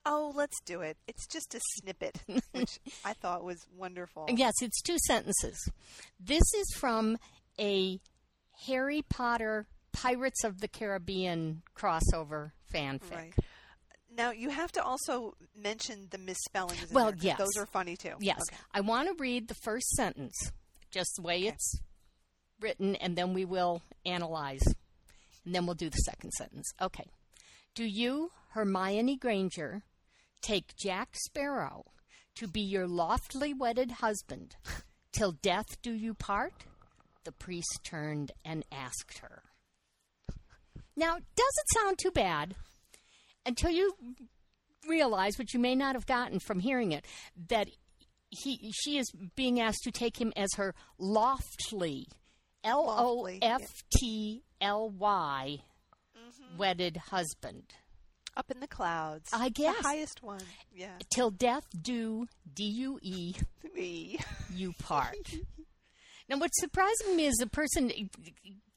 [0.06, 0.98] Oh, let's do it.
[1.08, 4.28] It's just a snippet, which I thought was wonderful.
[4.30, 5.58] Yes, it's two sentences.
[6.20, 7.18] This is from
[7.60, 8.00] a
[8.68, 13.12] Harry Potter Pirates of the Caribbean crossover fanfic.
[13.16, 13.34] Right.
[14.16, 16.84] Now you have to also mention the misspellings.
[16.90, 17.38] in Well, there, yes.
[17.38, 18.14] those are funny too.
[18.20, 18.60] Yes, Okay.
[18.74, 20.34] I want to read the first sentence,
[20.92, 21.80] just the way it's
[22.60, 24.62] written, and then we will analyze
[25.46, 26.70] And then we'll do the second sentence.
[26.82, 27.06] Okay.
[27.76, 29.84] Do you, Hermione Granger,
[30.42, 31.86] take Jack Sparrow
[32.36, 34.56] to be your loftily wedded husband
[35.14, 36.66] till death do you part?
[37.24, 39.44] The priest turned and asked her.
[41.00, 42.56] Now, doesn't sound too bad
[43.46, 43.94] until you
[44.86, 47.06] realize, which you may not have gotten from hearing it,
[47.48, 47.70] that
[48.30, 52.06] he she is being asked to take him as her loftly,
[52.66, 53.62] L O F
[53.98, 55.60] T L Y,
[56.18, 56.58] mm-hmm.
[56.58, 57.64] wedded husband.
[58.36, 59.30] Up in the clouds.
[59.32, 59.78] I guess.
[59.78, 60.42] The highest one.
[60.76, 60.98] Yeah.
[61.14, 63.36] Till death do D U E
[63.74, 64.20] Me.
[64.54, 65.16] you part.
[66.28, 67.90] now, what's surprising me is the person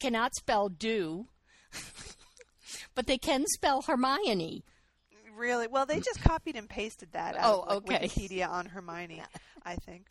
[0.01, 1.27] cannot spell do,
[2.95, 4.65] but they can spell Hermione.
[5.37, 5.67] Really?
[5.67, 8.09] Well, they just copied and pasted that out Oh, of like, okay.
[8.09, 9.23] Wikipedia on Hermione,
[9.65, 10.07] I think.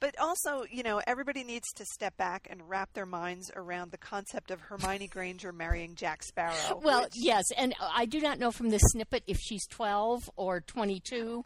[0.00, 3.96] But also, you know, everybody needs to step back and wrap their minds around the
[3.98, 6.80] concept of Hermione Granger marrying Jack Sparrow.
[6.82, 10.60] Well, which- yes, and I do not know from this snippet if she's 12 or
[10.60, 11.44] 22.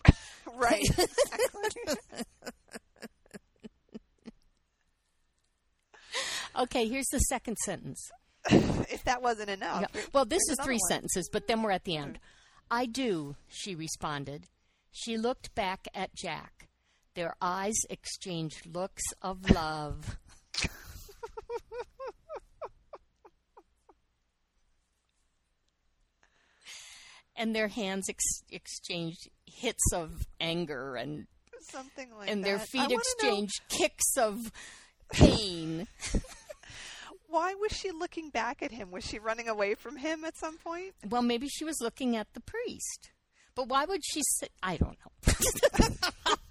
[0.57, 0.83] right.
[0.83, 1.95] Exactly.
[6.59, 8.11] Okay, here's the second sentence.
[8.51, 9.85] if that wasn't enough.
[9.95, 10.01] Yeah.
[10.13, 10.89] Well, this there's is three one.
[10.89, 12.19] sentences, but then we're at the end.
[12.71, 14.45] I do, she responded.
[14.93, 16.69] She looked back at Jack.
[17.15, 20.17] Their eyes exchanged looks of love.
[27.37, 31.27] and their hands ex- exchanged hits of anger and
[31.63, 32.49] Something like and that.
[32.49, 34.51] their feet wanna know, exchanged kicks of
[35.13, 35.87] pain.
[37.31, 38.91] why was she looking back at him?
[38.91, 40.95] Was she running away from him at some point?
[41.09, 43.11] Well, maybe she was looking at the priest.
[43.55, 44.49] But why would she say?
[44.63, 45.33] I don't know.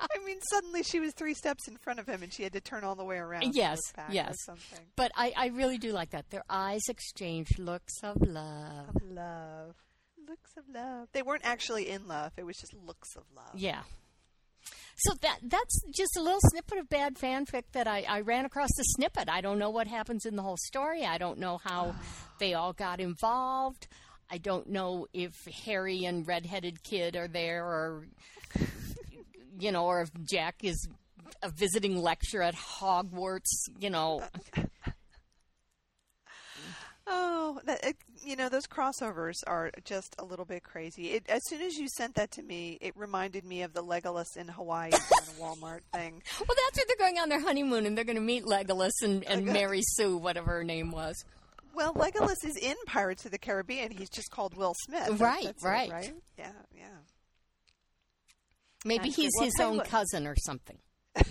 [0.00, 2.60] I mean, suddenly she was three steps in front of him, and she had to
[2.60, 3.54] turn all the way around.
[3.54, 4.36] Yes, look back or yes.
[4.44, 4.80] something.
[4.96, 6.30] but I, I really do like that.
[6.30, 8.96] Their eyes exchanged looks of love.
[8.96, 9.74] Of love,
[10.28, 11.08] looks of love.
[11.12, 12.32] They weren't actually in love.
[12.36, 13.54] It was just looks of love.
[13.54, 13.82] Yeah.
[14.96, 18.70] So that that's just a little snippet of bad fanfic that I, I ran across
[18.76, 19.28] the snippet.
[19.28, 21.04] I don't know what happens in the whole story.
[21.04, 21.94] I don't know how
[22.38, 23.88] they all got involved.
[24.30, 28.06] I don't know if Harry and redheaded kid are there or
[29.58, 30.88] you know, or if Jack is
[31.42, 34.22] a visiting lecturer at Hogwarts, you know.
[37.06, 37.84] Oh, that,
[38.24, 41.12] you know, those crossovers are just a little bit crazy.
[41.12, 44.36] It, as soon as you sent that to me, it reminded me of the Legolas
[44.36, 44.90] in Hawaii
[45.40, 46.22] Walmart thing.
[46.40, 49.24] Well, that's where they're going on their honeymoon and they're going to meet Legolas and,
[49.24, 51.14] and Mary Sue, whatever her name was.
[51.74, 53.90] Well, Legolas is in Pirates of the Caribbean.
[53.90, 55.20] He's just called Will Smith.
[55.20, 55.90] Right, that's it, right.
[55.90, 56.14] right?
[56.38, 56.84] Yeah, yeah.
[58.84, 59.88] Maybe he's well, his own what.
[59.88, 60.78] cousin or something.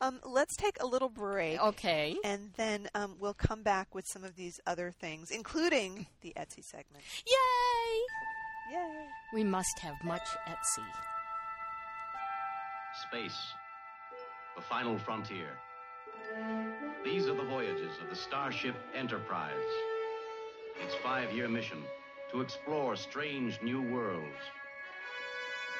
[0.00, 1.60] Um, let's take a little break.
[1.60, 2.16] Okay.
[2.24, 6.64] And then um, we'll come back with some of these other things, including the Etsy
[6.64, 7.04] segment.
[7.26, 8.76] Yay!
[8.78, 9.06] Yay!
[9.34, 10.86] We must have much Etsy.
[13.08, 13.38] Space,
[14.56, 15.50] the final frontier.
[17.04, 19.54] These are the voyages of the Starship Enterprise.
[20.82, 21.82] Its five year mission
[22.30, 24.24] to explore strange new worlds,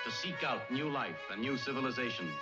[0.04, 2.34] to seek out new life and new civilizations,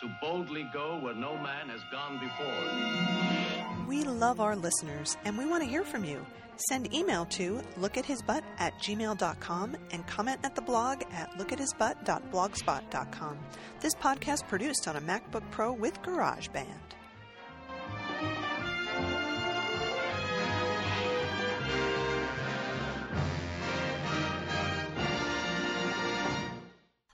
[0.00, 3.86] to boldly go where no man has gone before.
[3.86, 6.24] We love our listeners and we want to hear from you.
[6.68, 13.38] Send email to lookathisbutt at gmail.com and comment at the blog at lookathisbutt.blogspot.com.
[13.80, 16.66] This podcast produced on a MacBook Pro with GarageBand.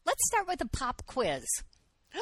[0.06, 1.44] Let's start with a pop quiz.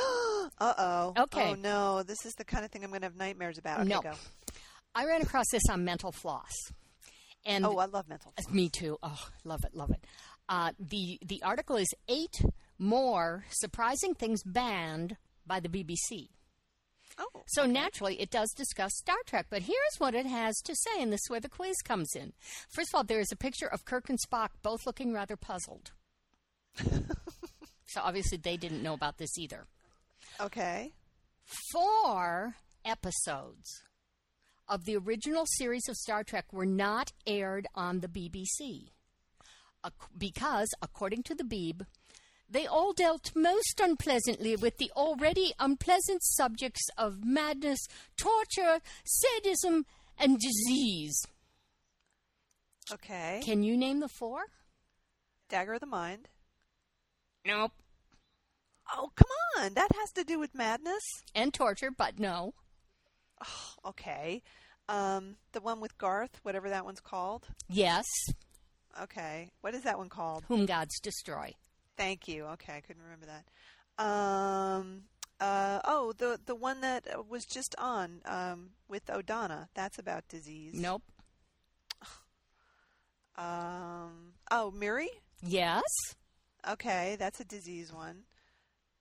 [0.59, 1.15] Uh oh.
[1.25, 1.51] Okay.
[1.51, 3.81] Oh no, this is the kind of thing I'm going to have nightmares about.
[3.81, 4.01] Okay, No.
[4.01, 4.13] go.
[4.95, 6.53] I ran across this on Mental Floss.
[7.45, 8.33] And Oh, I love mental.
[8.37, 8.55] floss.
[8.55, 8.99] me too.
[9.03, 10.05] Oh, love it, love it.
[10.49, 12.43] Uh, the the article is eight
[12.79, 16.29] more surprising things banned by the BBC.
[17.19, 21.03] Oh, So naturally, it does discuss Star Trek, but here's what it has to say,
[21.03, 22.33] and this is where the quiz comes in.
[22.71, 25.91] First of all, there is a picture of Kirk and Spock both looking rather puzzled.
[27.87, 29.67] so obviously, they didn't know about this either.
[30.41, 30.93] Okay.
[31.73, 33.83] Four episodes
[34.69, 38.89] of the original series of Star Trek were not aired on the BBC
[40.17, 41.87] because, according to the Beeb,
[42.49, 47.81] they all dealt most unpleasantly with the already unpleasant subjects of madness,
[48.17, 49.87] torture, sadism,
[50.19, 51.27] and disease.
[52.93, 53.41] Okay.
[53.43, 54.43] Can you name the four?
[55.49, 56.29] Dagger of the Mind.
[57.45, 57.73] Nope.
[58.95, 59.29] Oh, come
[59.59, 59.75] on.
[59.75, 61.03] That has to do with madness.
[61.35, 62.55] And torture, but no.
[63.85, 64.43] Okay.
[64.89, 67.49] Um, the one with Garth, whatever that one's called.
[67.69, 68.05] Yes,
[69.01, 69.51] Okay.
[69.63, 70.45] What is that one called?
[70.49, 71.55] whom gods destroy.
[71.97, 72.45] Thank you.
[72.45, 74.05] Okay, I couldn't remember that.
[74.05, 75.05] Um,
[75.41, 79.69] uh, oh, the the one that was just on um, with Odona.
[79.75, 80.75] That's about disease.
[80.75, 81.03] Nope.
[83.37, 85.09] Um, oh, Miri.
[85.43, 85.83] Yes.
[86.69, 88.25] Okay, that's a disease one.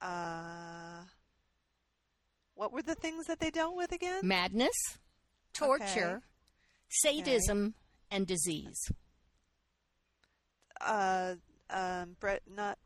[0.02, 1.04] Uh,
[2.56, 4.22] what were the things that they dealt with again?
[4.24, 4.98] Madness,
[5.54, 6.22] torture,
[6.90, 7.76] sadism,
[8.10, 8.92] and disease.
[10.80, 11.36] Uh,
[11.70, 12.78] um, bread, not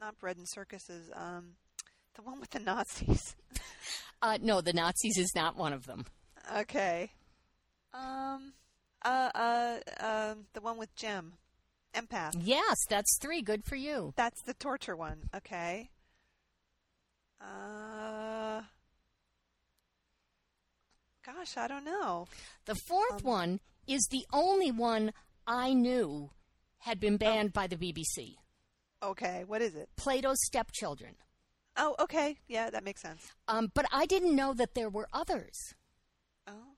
[0.00, 1.10] not bread and circuses.
[1.14, 1.54] Um,
[2.14, 3.34] the one with the Nazis.
[4.20, 6.04] Uh, no, the Nazis is not one of them.
[6.56, 7.12] okay.
[7.94, 8.52] Um,
[9.04, 11.34] uh, uh, um, the one with Jim,
[11.94, 12.32] empath.
[12.36, 13.42] Yes, that's three.
[13.42, 14.12] Good for you.
[14.16, 15.30] That's the torture one.
[15.36, 15.90] Okay.
[17.40, 18.62] Uh,
[21.24, 22.26] gosh, I don't know.
[22.66, 25.12] The fourth one is the only one
[25.46, 26.30] I knew
[26.78, 28.36] had been banned by the BBC.
[29.02, 29.88] Okay, what is it?
[29.96, 31.14] Plato's Stepchildren.
[31.76, 32.36] Oh, okay.
[32.48, 33.30] Yeah, that makes sense.
[33.46, 35.74] Um, but I didn't know that there were others.
[36.46, 36.74] Oh.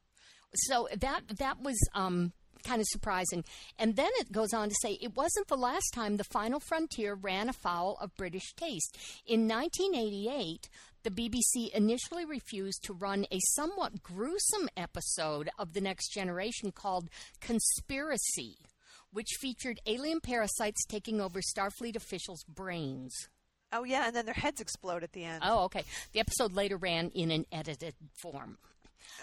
[0.55, 2.33] So that that was um,
[2.65, 3.45] kind of surprising.
[3.79, 7.15] And then it goes on to say it wasn't the last time the Final Frontier
[7.15, 8.97] ran afoul of British taste.
[9.27, 10.69] In 1988,
[11.03, 17.09] the BBC initially refused to run a somewhat gruesome episode of The Next Generation called
[17.41, 18.59] Conspiracy,
[19.13, 23.15] which featured alien parasites taking over Starfleet officials' brains.
[23.73, 25.43] Oh, yeah, and then their heads explode at the end.
[25.47, 25.85] Oh, okay.
[26.13, 28.59] The episode later ran in an edited form.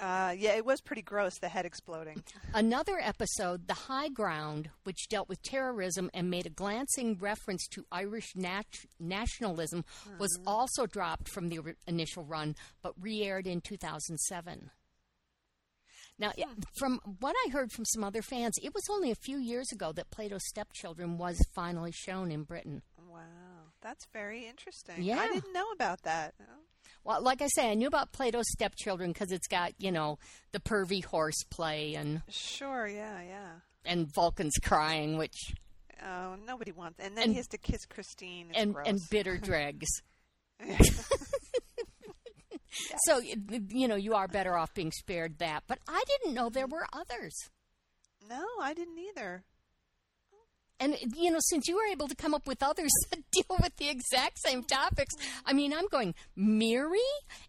[0.01, 2.23] Uh, yeah, it was pretty gross, the head exploding.
[2.53, 7.85] Another episode, The High Ground, which dealt with terrorism and made a glancing reference to
[7.91, 9.83] Irish nat- nationalism,
[10.19, 14.71] was also dropped from the initial run but re aired in 2007.
[16.19, 16.47] Now, it-
[16.79, 19.91] from what I heard from some other fans, it was only a few years ago
[19.93, 22.81] that Plato's Stepchildren was finally shown in Britain.
[22.97, 23.56] Wow,
[23.87, 25.01] that's very interesting.
[25.01, 25.19] Yeah.
[25.19, 26.33] I didn't know about that.
[27.05, 30.19] Well, like I say, I knew about Plato's Stepchildren because it's got, you know,
[30.51, 33.49] the pervy horseplay and, Sure, yeah, yeah.
[33.85, 35.53] and Vulcan's crying, which
[36.05, 36.99] Oh, nobody wants.
[36.99, 38.49] And then And- he has to kiss Christine.
[38.49, 38.87] It's and gross.
[38.87, 39.87] and bitter dregs.
[43.05, 46.67] So you know you are better off being spared that, but I didn't know there
[46.67, 47.33] were others.
[48.29, 49.43] no, I didn't either.
[50.79, 53.75] And you know, since you were able to come up with others that deal with
[53.77, 55.13] the exact same topics,
[55.45, 56.99] I mean, I'm going Miri,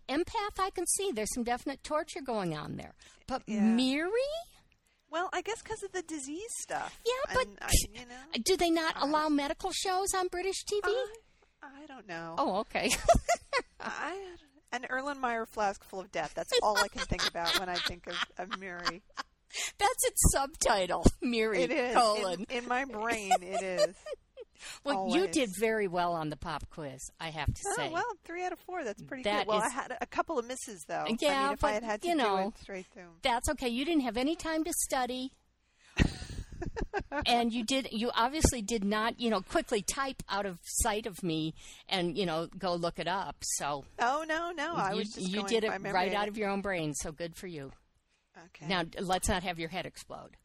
[0.09, 0.59] empath.
[0.59, 2.95] I can see there's some definite torture going on there,
[3.27, 3.61] but Yeah.
[3.61, 4.11] Miri,
[5.11, 6.99] Well, I guess because of the disease stuff.
[7.05, 10.89] Yeah, but- I, you know, do they not allow medical shows on British TV?
[11.63, 12.35] I, I don't know.
[12.39, 12.91] oh, okay.
[13.81, 14.17] I
[14.73, 16.33] an Erlenmeyer flask full of death.
[16.35, 19.03] That's all I can think about when I think of, of Miri.
[19.79, 22.47] That's its subtitle, Miri It is colon.
[22.51, 23.33] in, in my brain.
[23.41, 23.95] It is.
[24.85, 27.11] well, you did very well on the pop quiz.
[27.21, 27.89] I have to oh, say.
[27.89, 28.85] Oh well, three out of four.
[28.85, 29.49] That's pretty That good.
[29.49, 31.05] Well, I had a couple of misses though.
[31.09, 33.11] I Yeah, mean, if but, I had had to you do know, it straight through.
[33.23, 33.69] That's okay.
[33.69, 35.33] You didn't have any time to study.
[37.27, 41.23] and you did you obviously did not, you know, quickly type out of sight of
[41.23, 41.55] me
[41.89, 43.37] and, you know, go look it up.
[43.43, 46.49] So Oh no, no, I you, was just you did it right out of your
[46.51, 47.73] own brain, so good for you.
[48.47, 48.67] Okay.
[48.69, 50.37] Now let's not have your head explode.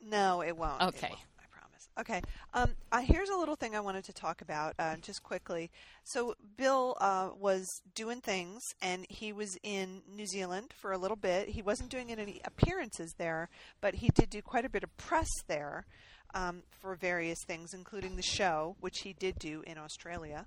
[0.00, 0.82] No, it won't.
[0.82, 1.08] It Okay.
[1.08, 1.88] won't, I promise.
[1.98, 2.22] Okay.
[2.54, 5.70] Um, uh, here's a little thing I wanted to talk about uh, just quickly.
[6.04, 11.16] So Bill uh, was doing things, and he was in New Zealand for a little
[11.16, 11.48] bit.
[11.48, 13.48] He wasn't doing any appearances there,
[13.80, 15.86] but he did do quite a bit of press there
[16.34, 20.46] um, for various things, including the show, which he did do in Australia.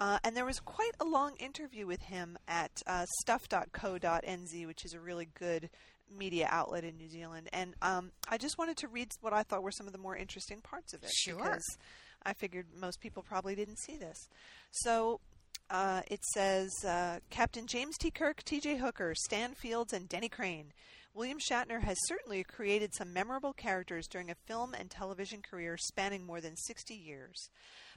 [0.00, 4.94] Uh, and there was quite a long interview with him at uh, stuff.co.nz, which is
[4.94, 5.70] a really good
[6.16, 7.48] media outlet in New Zealand.
[7.52, 10.16] And um, I just wanted to read what I thought were some of the more
[10.16, 11.10] interesting parts of it.
[11.10, 11.36] Sure.
[11.36, 11.64] Because
[12.24, 14.28] I figured most people probably didn't see this.
[14.70, 15.20] So
[15.70, 18.10] uh, it says uh, Captain James T.
[18.10, 18.76] Kirk, T.J.
[18.76, 20.72] Hooker, Stan Fields, and Denny Crane.
[21.14, 26.24] William Shatner has certainly created some memorable characters during a film and television career spanning
[26.24, 27.50] more than 60 years.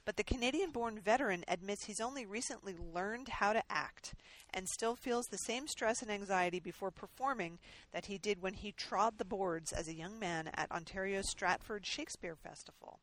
[0.06, 4.14] But the Canadian born veteran admits he's only recently learned how to act
[4.54, 7.58] and still feels the same stress and anxiety before performing
[7.92, 11.84] that he did when he trod the boards as a young man at Ontario's Stratford
[11.84, 13.00] Shakespeare Festival.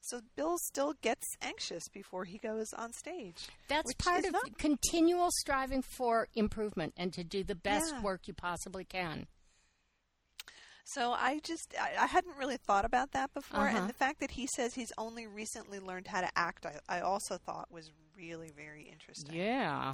[0.00, 3.46] So Bill still gets anxious before he goes on stage.
[3.68, 8.02] That's part of not- continual striving for improvement and to do the best Yeah.
[8.02, 9.28] work you possibly can.
[10.84, 13.78] So I just I, I hadn't really thought about that before, Uh-huh.
[13.78, 17.00] and the fact that he says he's only recently learned how to act, I, I
[17.00, 19.34] also thought was really very interesting.
[19.34, 19.92] Yeah.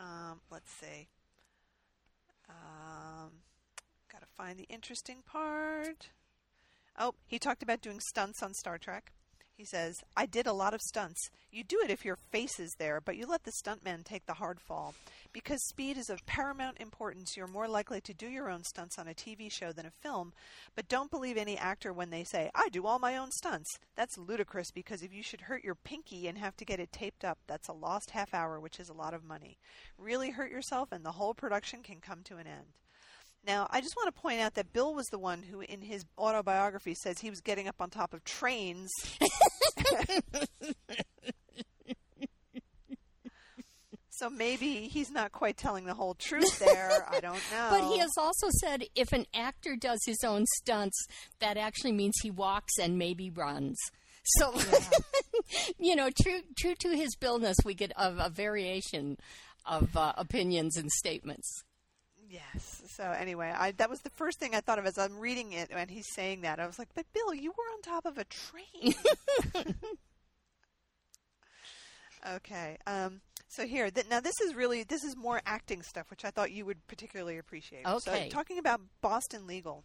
[0.00, 1.08] Um, let's see.
[2.48, 3.30] Um,
[4.10, 6.08] Got to find the interesting part.
[6.98, 9.12] Oh, he talked about doing stunts on Star Trek.
[9.58, 11.30] He says, I did a lot of stunts.
[11.50, 14.34] You do it if your face is there, but you let the stuntman take the
[14.34, 14.94] hard fall.
[15.32, 19.08] Because speed is of paramount importance, you're more likely to do your own stunts on
[19.08, 20.32] a TV show than a film.
[20.76, 23.68] But don't believe any actor when they say, I do all my own stunts.
[23.96, 27.24] That's ludicrous because if you should hurt your pinky and have to get it taped
[27.24, 29.58] up, that's a lost half hour, which is a lot of money.
[29.98, 32.74] Really hurt yourself, and the whole production can come to an end.
[33.46, 36.04] Now, I just want to point out that Bill was the one who, in his
[36.18, 38.90] autobiography, says he was getting up on top of trains.
[44.10, 47.06] so maybe he's not quite telling the whole truth there.
[47.08, 47.68] I don't know.
[47.70, 51.06] But he has also said if an actor does his own stunts,
[51.40, 53.78] that actually means he walks and maybe runs.
[54.36, 54.52] So,
[55.78, 59.16] you know, true true to his billness, we get a, a variation
[59.64, 61.62] of uh, opinions and statements.
[62.28, 62.82] Yes.
[62.88, 65.70] So anyway, I, that was the first thing I thought of as I'm reading it,
[65.70, 66.60] and he's saying that.
[66.60, 68.94] I was like, "But Bill, you were on top of a train."
[72.36, 72.76] okay.
[72.86, 76.30] Um, so here, th- now this is really this is more acting stuff, which I
[76.30, 77.86] thought you would particularly appreciate.
[77.86, 78.28] Okay.
[78.28, 79.84] So talking about Boston Legal.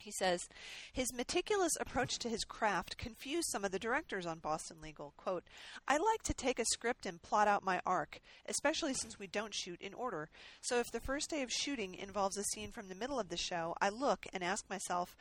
[0.00, 0.48] He says,
[0.92, 5.12] his meticulous approach to his craft confused some of the directors on Boston Legal.
[5.16, 5.44] Quote,
[5.86, 9.54] I like to take a script and plot out my arc, especially since we don't
[9.54, 10.28] shoot in order.
[10.60, 13.36] So if the first day of shooting involves a scene from the middle of the
[13.36, 15.16] show, I look and ask myself,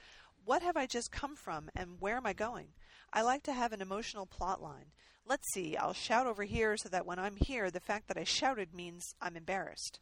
[0.45, 2.67] what have I just come from and where am I going?
[3.11, 4.91] I like to have an emotional plot line.
[5.25, 8.23] Let's see, I'll shout over here so that when I'm here, the fact that I
[8.23, 9.99] shouted means I'm embarrassed.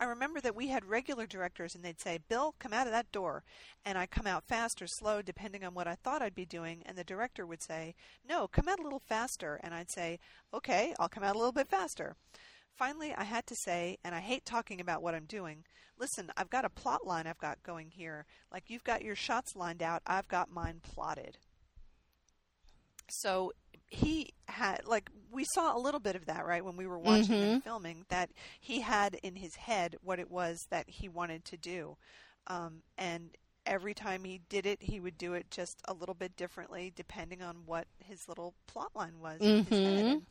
[0.00, 3.12] I remember that we had regular directors and they'd say, Bill, come out of that
[3.12, 3.44] door.
[3.84, 6.82] And I'd come out fast or slow depending on what I thought I'd be doing.
[6.84, 7.94] And the director would say,
[8.28, 9.60] No, come out a little faster.
[9.62, 10.18] And I'd say,
[10.52, 12.16] Okay, I'll come out a little bit faster.
[12.74, 15.64] Finally, I had to say, and I hate talking about what I'm doing,
[15.98, 18.26] listen, I've got a plot line I've got going here.
[18.50, 21.38] Like you've got your shots lined out, I've got mine plotted.
[23.08, 23.52] So
[23.94, 27.40] he had like we saw a little bit of that right when we were watching
[27.40, 27.52] Mhm.
[27.52, 28.30] and filming that
[28.60, 31.96] he had in his head what it was that he wanted to do.
[32.46, 33.36] Um, and
[33.66, 37.42] every time he did it he would do it just a little bit differently depending
[37.42, 40.26] on what his little plot line was in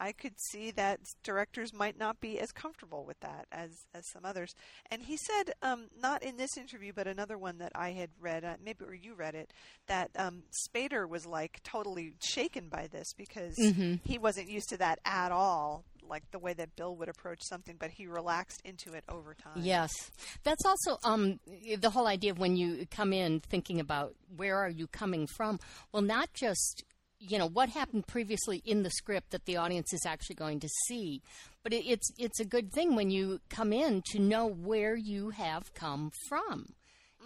[0.00, 4.08] and I could see that directors might not be as comfortable with that as as
[4.10, 4.54] some others.
[4.90, 8.44] And he said, um, not in this interview, but another one that I had read,
[8.44, 9.52] uh, maybe or you read it,
[9.86, 14.00] that um, Spader was like totally shaken by this because Mhm.
[14.04, 17.76] he wasn't used to that at all, like the way that Bill would approach something,
[17.78, 19.62] but he relaxed into it over time.
[19.62, 19.90] Yes,
[20.42, 21.40] that's also um,
[21.78, 25.58] the whole idea of when you come in thinking about where are you coming from.
[25.92, 26.84] Well, not just
[27.28, 30.68] you know what happened previously in the script that the audience is actually going to
[30.88, 31.22] see,
[31.62, 35.30] but it, it's it's a good thing when you come in to know where you
[35.30, 36.74] have come from.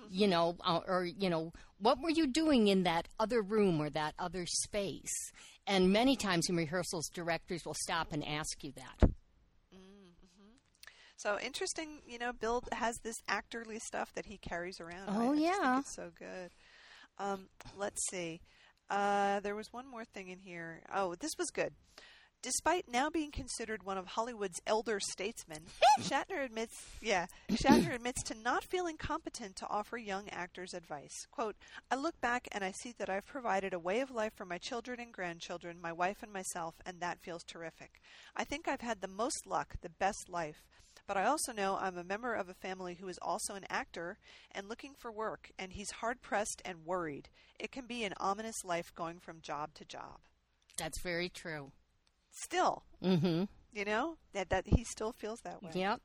[0.08, 3.90] You know, uh, or you know, what were you doing in that other room or
[3.90, 5.32] that other space?
[5.66, 9.10] And many times in rehearsals, directors will stop and ask you that.
[11.16, 15.08] So interesting, you know, Bill has this actorly stuff that he carries around.
[15.08, 15.78] Oh, I yeah.
[15.80, 16.50] it's so good.
[17.18, 18.42] Um, let's see.
[18.88, 20.82] Uh, there was one more thing in here.
[20.94, 21.72] Oh, this was good.
[22.42, 25.62] Despite now being considered one of Hollywood's elder statesmen,
[26.00, 31.26] Shatner admits, yeah, Shatner admits to not feeling competent to offer young actors advice.
[31.32, 31.56] Quote,
[31.90, 34.58] I look back and I see that I've provided a way of life for my
[34.58, 38.00] children and grandchildren, my wife and myself, and that feels terrific.
[38.36, 40.62] I think I've had the most luck, the best life.
[41.06, 44.18] But I also know I'm a member of a family who is also an actor
[44.52, 47.28] and looking for work, and he's hard pressed and worried.
[47.60, 50.18] It can be an ominous life going from job to job.
[50.76, 51.70] That's very true.
[52.32, 53.44] Still, Mm-hmm.
[53.72, 55.70] you know that that he still feels that way.
[55.74, 56.00] Yep.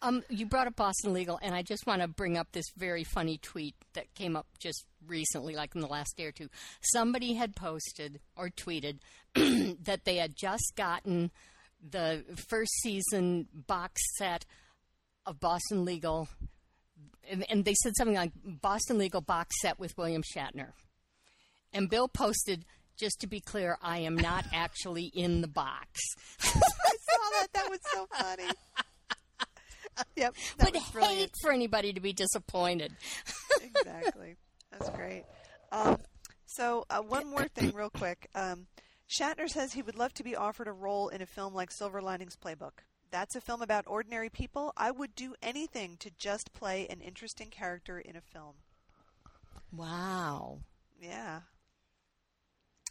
[0.00, 3.02] Um, you brought up Boston Legal, and I just want to bring up this very
[3.02, 6.48] funny tweet that came up just recently, like in the last day or two.
[6.80, 8.98] Somebody had posted or tweeted
[9.34, 11.32] that they had just gotten
[11.90, 14.44] the first season box set
[15.24, 16.28] of Boston Legal,
[17.28, 20.72] and, and they said something like Boston Legal box set with William Shatner.
[21.72, 22.64] And Bill posted,
[22.96, 26.00] just to be clear, I am not actually in the box.
[26.40, 27.46] I saw that.
[27.52, 28.44] That was so funny.
[30.16, 30.34] yep.
[30.58, 32.92] That would hate for anybody to be disappointed.
[33.60, 34.36] exactly.
[34.70, 35.24] That's great.
[35.72, 35.98] Um,
[36.46, 38.28] so, uh, one more thing, real quick.
[38.34, 38.66] Um,
[39.08, 42.00] Shatner says he would love to be offered a role in a film like Silver
[42.00, 42.82] Linings Playbook.
[43.10, 44.72] That's a film about ordinary people.
[44.76, 48.54] I would do anything to just play an interesting character in a film.
[49.72, 50.58] Wow.
[51.00, 51.40] Yeah.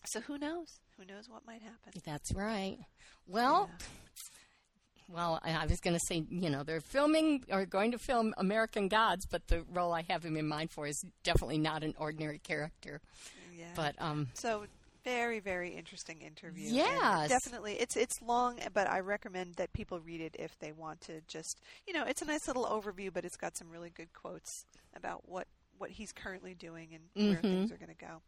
[0.05, 0.79] So who knows?
[0.97, 2.01] Who knows what might happen?
[2.05, 2.77] That's right.
[3.27, 3.69] Well,
[5.09, 8.33] well, I I was going to say, you know, they're filming or going to film
[8.37, 11.95] American Gods, but the role I have him in mind for is definitely not an
[11.97, 13.01] ordinary character.
[13.57, 13.65] Yeah.
[13.75, 14.65] But um, So
[15.05, 16.69] very, very interesting interview.
[16.73, 17.73] Yeah, definitely.
[17.79, 21.21] It's it's long, but I recommend that people read it if they want to.
[21.27, 24.65] Just you know, it's a nice little overview, but it's got some really good quotes
[24.95, 25.47] about what
[25.77, 27.41] what he's currently doing and where Mhm.
[27.41, 28.21] things are going to go.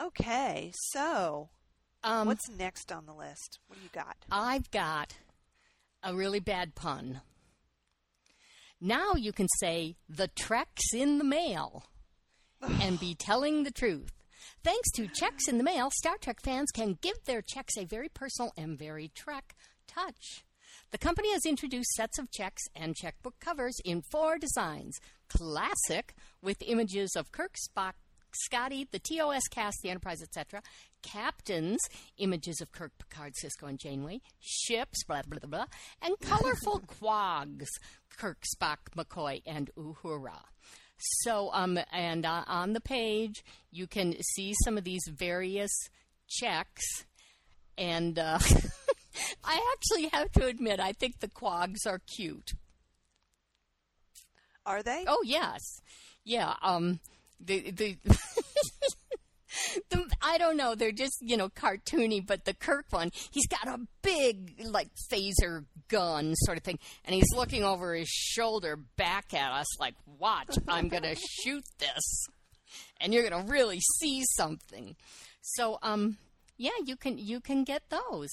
[0.00, 1.48] Okay, so
[2.02, 3.60] um, what's next on the list?
[3.68, 4.16] What do you got?
[4.30, 5.16] I've got
[6.02, 7.20] a really bad pun.
[8.80, 11.84] Now you can say the Trek's in the mail
[12.60, 14.10] and be telling the truth.
[14.64, 18.08] Thanks to checks in the mail, Star Trek fans can give their checks a very
[18.08, 19.54] personal and very Trek
[19.86, 20.42] touch.
[20.90, 24.98] The company has introduced sets of checks and checkbook covers in four designs
[25.28, 27.92] classic, with images of Kirk, Spock,
[28.32, 30.62] Scotty, the TOS cast, the Enterprise, etc.
[31.02, 31.80] Captains,
[32.16, 34.22] images of Kirk, Picard, Sisko, and Janeway.
[34.40, 35.66] Ships, blah, blah, blah, blah.
[36.00, 37.68] And colorful quags,
[38.16, 40.40] Kirk, Spock, McCoy, and Uhura.
[41.22, 45.72] So, um, and uh, on the page, you can see some of these various
[46.28, 47.04] checks.
[47.76, 48.38] And uh,
[49.44, 52.52] I actually have to admit, I think the quags are cute.
[54.66, 55.04] Are they?
[55.06, 55.60] Oh yes,
[56.24, 56.54] yeah.
[56.62, 57.00] Um,
[57.38, 57.96] the the.
[59.90, 60.74] the I don't know.
[60.74, 65.64] They're just you know cartoony, but the Kirk one, he's got a big like phaser
[65.88, 70.56] gun sort of thing, and he's looking over his shoulder back at us like, "Watch,
[70.68, 72.26] I'm gonna shoot this,
[73.00, 74.96] and you're gonna really see something."
[75.40, 76.18] So um,
[76.56, 78.30] yeah, you can you can get those.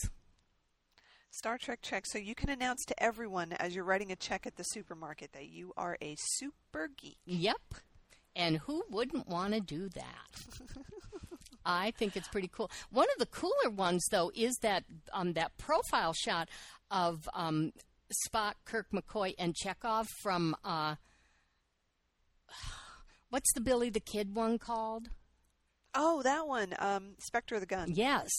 [1.32, 2.06] Star Trek check.
[2.06, 5.48] So you can announce to everyone as you're writing a check at the supermarket that
[5.48, 7.18] you are a super geek.
[7.26, 7.76] Yep.
[8.36, 10.60] And who wouldn't want to do that?
[11.66, 12.72] I think it's pretty cool.
[12.90, 14.84] One of the cooler ones, though, is that
[15.14, 16.50] um, that profile shot
[16.90, 17.72] of um,
[18.28, 20.96] Spock, Kirk, McCoy, and Chekhov from uh,
[23.30, 25.10] what's the Billy the Kid one called?
[25.94, 27.92] Oh, that one, um, Spectre of the Gun.
[27.94, 28.30] Yes.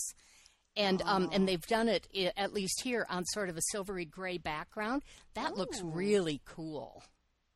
[0.75, 4.39] And um, and they've done it at least here on sort of a silvery gray
[4.39, 5.03] background.
[5.35, 7.03] That looks really cool.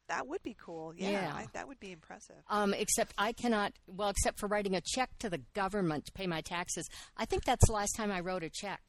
[0.08, 0.94] That would be cool.
[0.96, 1.32] Yeah, Yeah.
[1.34, 2.36] I, that would be impressive.
[2.48, 6.26] Um, except I cannot, well, except for writing a check to the government to pay
[6.26, 6.88] my taxes.
[7.16, 8.80] I think that's the last time I wrote a check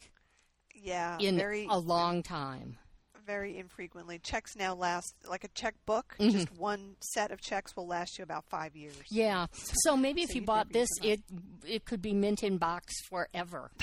[0.75, 2.77] Yeah, in very a long time.
[3.25, 4.19] very infrequently.
[4.19, 6.15] Checks now last like a checkbook.
[6.19, 6.29] Mm-hmm.
[6.31, 8.95] Just one set of checks will last you about five years.
[9.09, 9.47] Yeah.
[9.83, 11.21] So maybe if you you'd bought this, it
[11.65, 13.71] it could be mint in box forever.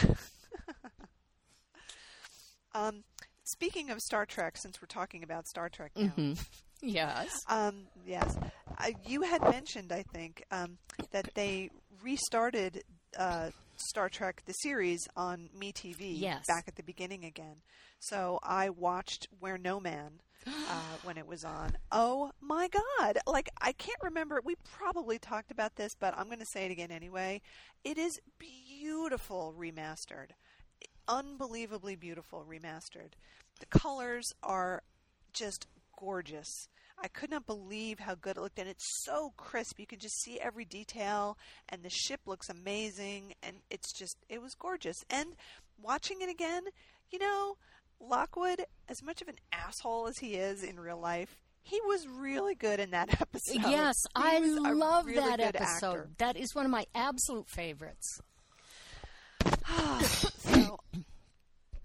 [2.76, 3.05] Um,
[3.45, 6.38] speaking of Star Trek, since we're talking about Star Trek now, Mhm.
[6.82, 7.30] yes.
[7.49, 8.36] um, yes,
[8.78, 10.78] uh, you had mentioned, I think, um,
[11.12, 11.70] that they
[12.03, 12.82] restarted
[13.18, 16.45] uh, Star Trek the series on MeTV Yes.
[16.49, 17.62] back at the beginning again.
[18.01, 20.20] So I watched Where No Man.
[20.47, 21.72] Uh, when it was on.
[21.90, 23.16] Oh my God!
[23.26, 24.42] Like I can't remember.
[24.45, 27.40] We probably talked about this, but I'm going to say it again anyway.
[27.82, 30.32] It is beautiful remastered,
[31.09, 33.12] unbelievably beautiful remastered.
[33.61, 34.82] The colors are
[35.32, 35.66] just
[35.98, 36.68] gorgeous.
[37.02, 39.78] I could not believe how good it looked, and it's so crisp.
[39.80, 41.36] You can just see every detail,
[41.68, 45.05] and the ship looks amazing, and it's just, it was gorgeous.
[45.11, 45.30] And
[45.82, 46.62] watching it again,
[47.11, 47.57] you know,
[48.00, 52.55] Lockwood, as much of an asshole as he is in real life, he was really
[52.55, 53.62] good in that episode.
[53.68, 55.64] yes, He I love really that episode.
[55.96, 56.09] actor.
[56.18, 58.20] That is one of my absolute favorites.
[60.38, 60.78] so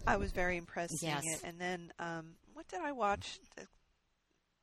[0.07, 1.21] I was very impressed Yes.
[1.23, 1.41] seeing it.
[1.43, 3.39] And then, um, what did I watch?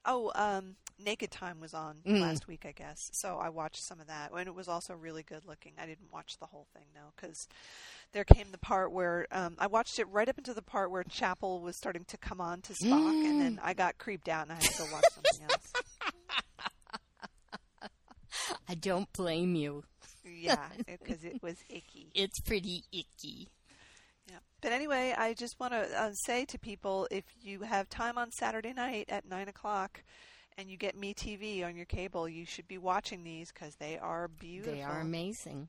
[0.05, 2.20] Oh, um, Naked Time was on Mm.
[2.20, 2.99] last week, I guess.
[3.12, 5.72] So I watched some of that, and it was also really good looking.
[5.78, 7.47] I didn't watch the whole thing though, because
[8.12, 11.03] there came the part where um, I watched it right up into the part where
[11.05, 14.53] Chapel was starting to come on to Spock, and then I got creeped out, and
[14.53, 15.72] I had to go watch something else.
[18.68, 19.84] I don't blame you.
[20.24, 22.11] Yeah, because it was icky.
[22.14, 23.49] It's pretty icky.
[24.66, 28.32] But anyway, I just want to uh, say to people if you have time on
[28.32, 30.02] Saturday night at 9 o'clock
[30.58, 34.26] and you get MeTV on your cable, you should be watching these because they are
[34.26, 34.74] beautiful.
[34.74, 35.68] They are amazing.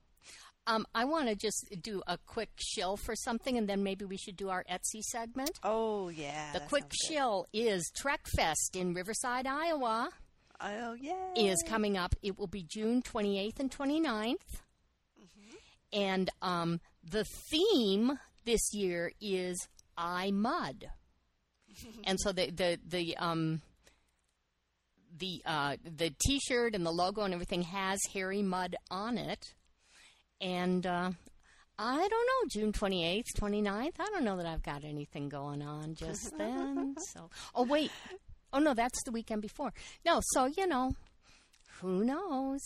[0.65, 4.17] Um, I want to just do a quick shill for something, and then maybe we
[4.17, 5.51] should do our Etsy segment.
[5.61, 6.53] Oh, yeah.
[6.53, 6.97] The quick good.
[7.07, 10.09] shill is Trekfest in Riverside, Iowa,
[10.59, 11.33] Oh, yeah.
[11.35, 12.15] is coming up.
[12.23, 14.37] It will be June 28th and 29th.
[15.93, 18.17] And um, the theme
[18.47, 19.67] this year is
[19.97, 20.85] I Mudd.
[22.05, 23.61] and so the the the um
[25.19, 29.53] the uh the t-shirt and the logo and everything has Harry Mudd on it.
[30.39, 31.11] And uh
[31.79, 33.93] I don't know, June 28th, 29th.
[33.99, 36.95] I don't know that I've got anything going on just then.
[37.13, 37.91] So, oh wait.
[38.53, 39.73] Oh no, that's the weekend before.
[40.05, 40.93] No, so you know,
[41.81, 42.61] who knows?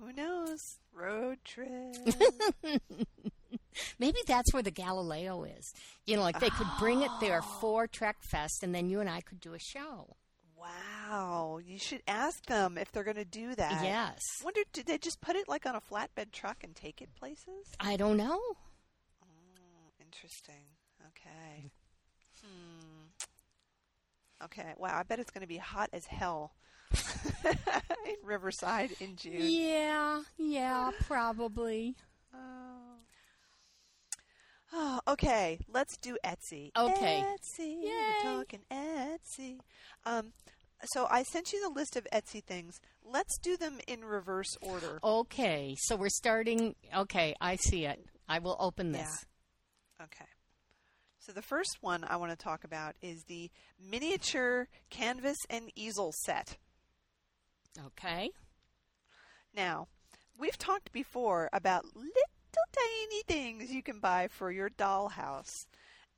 [0.00, 0.60] Who knows?
[0.94, 1.96] Road trip.
[3.98, 5.72] Maybe that's where the Galileo is.
[6.06, 9.20] You know, like they could bring it there for Trekfest and then you and I
[9.20, 10.16] could do a show.
[10.56, 11.60] wow.
[11.64, 13.84] You should ask them if they're going to do that.
[13.84, 14.20] Yes.
[14.44, 17.68] Wonder, did they just put it like on a flatbed truck and take it places?
[17.78, 18.40] I don't know.
[19.22, 20.64] Oh, interesting.
[21.08, 21.70] Okay.
[22.42, 24.44] Hmm.
[24.44, 24.72] Okay.
[24.78, 24.98] Wow.
[24.98, 26.52] I bet it's going to be hot as hell
[27.44, 29.34] in Riverside in June.
[29.38, 31.94] Yeah, yeah, probably.
[34.78, 35.00] Oh.
[35.08, 36.70] Okay, let's do Etsy.
[36.76, 37.24] Okay.
[37.24, 37.82] Etsy.
[37.82, 37.90] Yay.
[37.90, 39.60] We're talking Etsy.
[40.04, 40.32] Um,
[40.84, 42.78] so I sent you the list of Etsy things.
[43.02, 45.00] Let's do them in reverse order.
[45.02, 46.74] Okay, so we're starting.
[46.94, 48.04] Okay, I see it.
[48.28, 49.24] I will open this.
[50.02, 50.26] Okay.
[51.18, 53.50] So the first one I want to talk about is the
[53.80, 56.58] miniature canvas and easel set.
[57.86, 58.30] Okay.
[59.54, 59.88] Now,
[60.38, 62.35] we've talked before about little
[62.74, 65.52] tiny things you can buy for your dollhouse.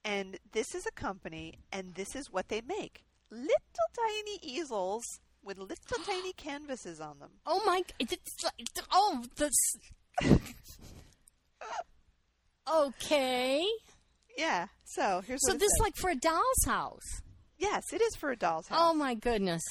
[0.05, 3.55] And this is a company, and this is what they make little
[3.97, 5.05] tiny easels
[5.43, 5.77] with little
[6.07, 7.31] tiny canvases on them.
[7.47, 7.83] Oh my!
[7.99, 9.55] It's, it's- oh, this.
[12.73, 13.65] okay.
[14.37, 17.23] Yeah, so here's So what this is like for a doll's house.
[17.59, 18.79] Yes, it is for a doll's house.
[18.81, 19.63] Oh my goodness.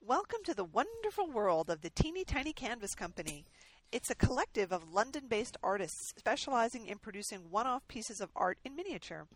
[0.00, 3.44] Welcome to the wonderful world of the Teeny Tiny Canvas Company.
[3.90, 8.58] It's a collective of London based artists specializing in producing one off pieces of art
[8.62, 9.26] in miniature.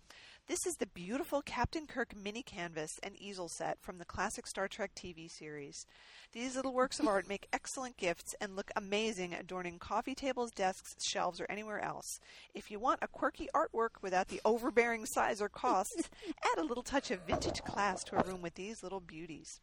[0.46, 4.68] This is the beautiful Captain Kirk mini canvas and easel set from the classic Star
[4.68, 5.86] Trek TV series.
[6.32, 10.96] These little works of art make excellent gifts and look amazing adorning coffee tables, desks,
[11.02, 12.20] shelves, or anywhere else.
[12.52, 16.82] If you want a quirky artwork without the overbearing size or costs, add a little
[16.82, 19.60] touch of vintage class to a room with these little beauties.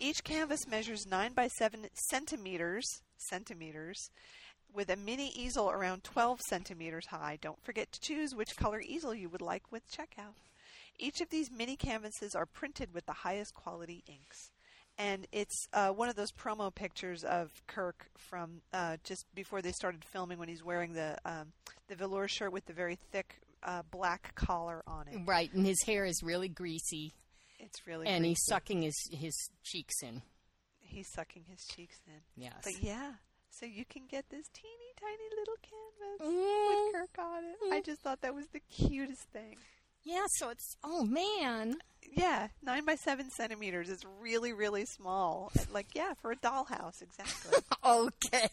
[0.00, 4.10] Each canvas measures 9 by 7 centimeters, centimeters,
[4.72, 7.38] with a mini easel around 12 centimeters high.
[7.40, 10.34] Don't forget to choose which color easel you would like with checkout.
[10.98, 14.50] Each of these mini canvases are printed with the highest quality inks.
[14.98, 19.70] And it's uh, one of those promo pictures of Kirk from uh, just before they
[19.70, 21.52] started filming when he's wearing the um,
[21.86, 25.20] the velour shirt with the very thick uh, black collar on it.
[25.24, 27.12] Right, and his hair is really greasy,
[27.60, 30.22] It's really and he's sucking his his cheeks in.
[30.88, 32.42] He's sucking his cheeks in.
[32.42, 32.54] Yes.
[32.64, 33.12] But yeah,
[33.50, 36.84] so you can get this teeny tiny little canvas Mm.
[36.84, 37.72] with Kirk on it.
[37.74, 39.56] I just thought that was the cutest thing.
[40.04, 40.26] Yeah.
[40.28, 41.76] So it's oh man.
[42.10, 45.52] Yeah, nine by seven centimeters It's really, really small.
[45.70, 47.58] Like, yeah, for a dollhouse, exactly.
[47.84, 48.48] Okay.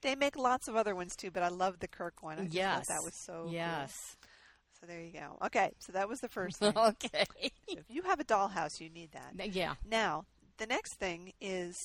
[0.00, 2.38] they make lots of other ones too, but I love the Kirk one.
[2.38, 2.86] I just yes.
[2.86, 3.42] thought that was so.
[3.44, 3.52] cool.
[3.52, 4.16] Yes.
[4.80, 5.38] So there you go.
[5.46, 6.72] Okay, so that was the first thing.
[6.76, 7.24] Okay.
[7.68, 9.54] So if you have a dollhouse, you need that.
[9.54, 9.74] yeah.
[9.88, 10.24] Now,
[10.58, 11.76] the next thing is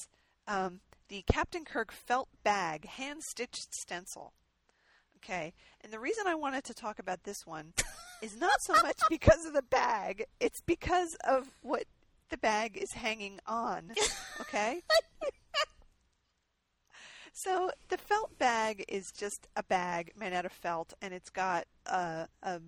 [0.47, 4.33] um, the Captain Kirk felt bag hand stitched stencil.
[5.17, 7.73] Okay, and the reason I wanted to talk about this one
[8.21, 11.83] is not so much because of the bag, it's because of what
[12.29, 13.91] the bag is hanging on.
[14.41, 14.81] Okay?
[17.33, 21.65] so the felt bag is just a bag made out of felt, and it's got
[21.85, 22.61] a, a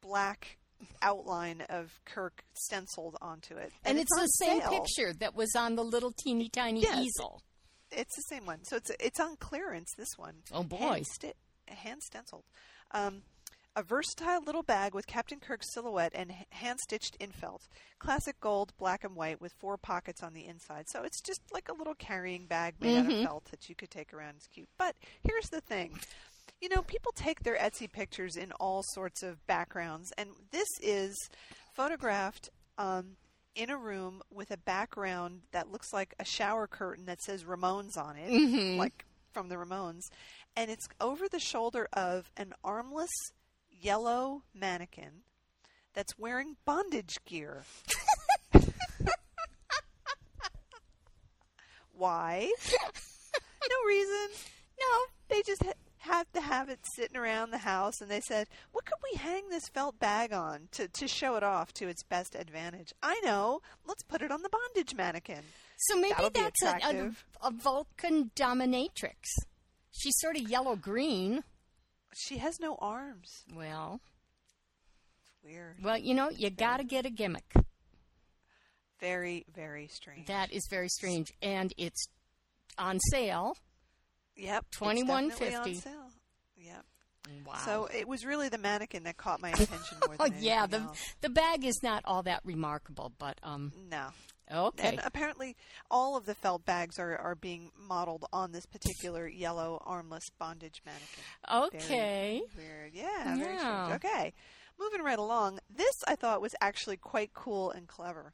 [0.00, 0.57] black
[1.02, 3.72] outline of Kirk stenciled onto it.
[3.84, 4.70] And, it's, on the same sale.
[4.70, 6.98] picture that was on the little teeny tiny Yes.
[6.98, 7.42] easel.
[7.90, 8.64] It's the same one.
[8.64, 9.92] So it's it's on clearance.
[9.96, 10.34] This one.
[10.52, 11.02] Oh, boy.
[11.22, 11.34] Hand,
[11.66, 12.44] hand stenciled.
[12.90, 13.22] Um,
[13.76, 17.62] a versatile little bag with Captain Kirk's silhouette and hand stitched in felt.
[17.98, 20.86] Classic gold, black and white, with four pockets on the inside.
[20.88, 23.90] So it's just like a little carrying bag made out of felt that you could
[23.90, 24.34] take around.
[24.36, 24.68] It's cute.
[24.78, 25.98] But here's the thing.
[26.60, 31.14] You know, people take their Etsy pictures in all sorts of backgrounds, and this is
[31.72, 33.16] photographed um,
[33.54, 37.96] in a room with a background that looks like a shower curtain that says Ramones
[37.96, 40.02] on it, like from the Ramones,
[40.56, 43.10] and it's over the shoulder of an armless
[43.70, 45.22] yellow mannequin
[45.94, 47.62] that's wearing bondage gear.
[51.92, 52.52] Why?
[52.72, 54.28] no reason.
[54.80, 54.98] No,
[55.28, 55.72] they just ha-
[56.08, 59.48] have to have it sitting around the house, and they said, "What could we hang
[59.48, 63.60] this felt bag on to to show it off to its best advantage?" I know.
[63.86, 65.42] Let's put it on the bondage mannequin.
[65.78, 67.12] So maybe That'll that's a, a,
[67.46, 69.14] a Vulcan dominatrix.
[69.92, 71.44] She's sort of yellow green.
[72.16, 73.44] She has no arms.
[73.54, 74.00] Well,
[75.20, 75.76] It's weird.
[75.82, 77.52] well, you know, you got to get a gimmick.
[79.00, 80.26] Very, very strange.
[80.26, 82.08] That is very strange, and it's
[82.76, 83.56] on sale.
[84.38, 84.64] Yep.
[84.68, 85.28] it's $21.50.
[85.28, 86.10] definitely on sale.
[86.56, 86.84] Yep.
[87.46, 87.54] Wow.
[87.64, 90.78] So it was really the mannequin that caught my attention more Oh than yeah, the
[90.78, 91.14] else.
[91.20, 94.06] the bag is not all that remarkable, but um, No.
[94.50, 94.88] okay.
[94.88, 95.54] And apparently,
[95.90, 100.80] all of the felt bags are, are being modeled on this particular yellow armless bondage
[100.86, 101.24] mannequin.
[101.72, 102.42] Very Okay.
[102.56, 102.94] weird.
[102.94, 103.84] Yeah, very Yeah.
[103.86, 104.04] strange.
[104.04, 104.32] Okay.
[104.80, 105.58] Moving right along.
[105.68, 108.32] This I thought was actually quite cool and clever.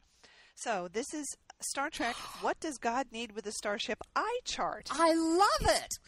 [0.54, 1.26] So, this is
[1.60, 4.88] Star Trek What Does God Need with a Starship Eye Chart.
[4.92, 5.98] I love it.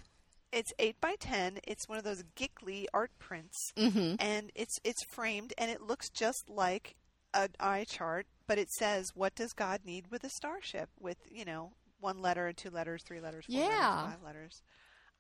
[0.53, 1.59] It's 8 by 10.
[1.67, 3.73] It's one of those giggly art prints.
[3.77, 4.15] Mm-hmm.
[4.21, 6.95] And it's it's framed and it looks just like
[7.35, 11.45] an eye chart, but it says what does God need with a starship with, you
[11.45, 13.67] know, one letter, two letters, three letters, four Yeah.
[13.69, 14.63] letters, five letters.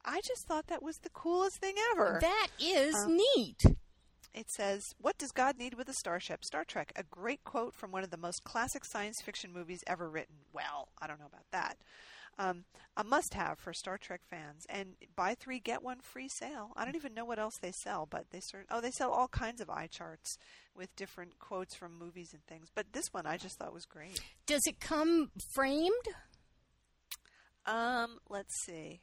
[0.04, 2.18] I just thought that was the coolest thing ever.
[2.22, 3.60] That is Um, neat.
[4.36, 6.44] It says, What does God need with a starship?
[6.44, 10.10] Star Trek, a great quote from one of the most classic science fiction movies ever
[10.10, 10.36] written.
[10.52, 11.78] Well, I don't know about that.
[12.38, 12.64] Um,
[12.98, 14.66] a must have for Star Trek fans.
[14.68, 16.72] And buy three, get one free sale.
[16.76, 19.28] I don't even know what else they sell, but they sort oh, they sell all
[19.28, 20.36] kinds of eye charts
[20.76, 22.68] with different quotes from movies and things.
[22.74, 24.20] But this one I just thought was great.
[24.46, 25.92] Does it come framed?
[27.64, 29.00] Um, let's see.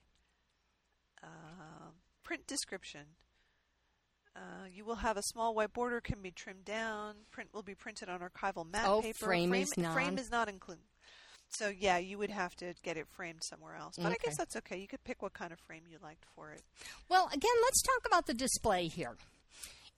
[1.24, 3.16] Um print description.
[4.36, 4.40] Uh,
[4.74, 7.14] you will have a small white border, can be trimmed down.
[7.32, 9.26] Print will be printed on archival matte Oh, paper.
[9.26, 10.84] frame is frame is not included.
[11.50, 13.96] So yeah, you would have to get it framed somewhere else.
[13.98, 14.78] But I guess that's okay.
[14.80, 16.64] You could pick what kind of frame you liked for it.
[17.10, 19.16] Well, again, let's talk about the display here.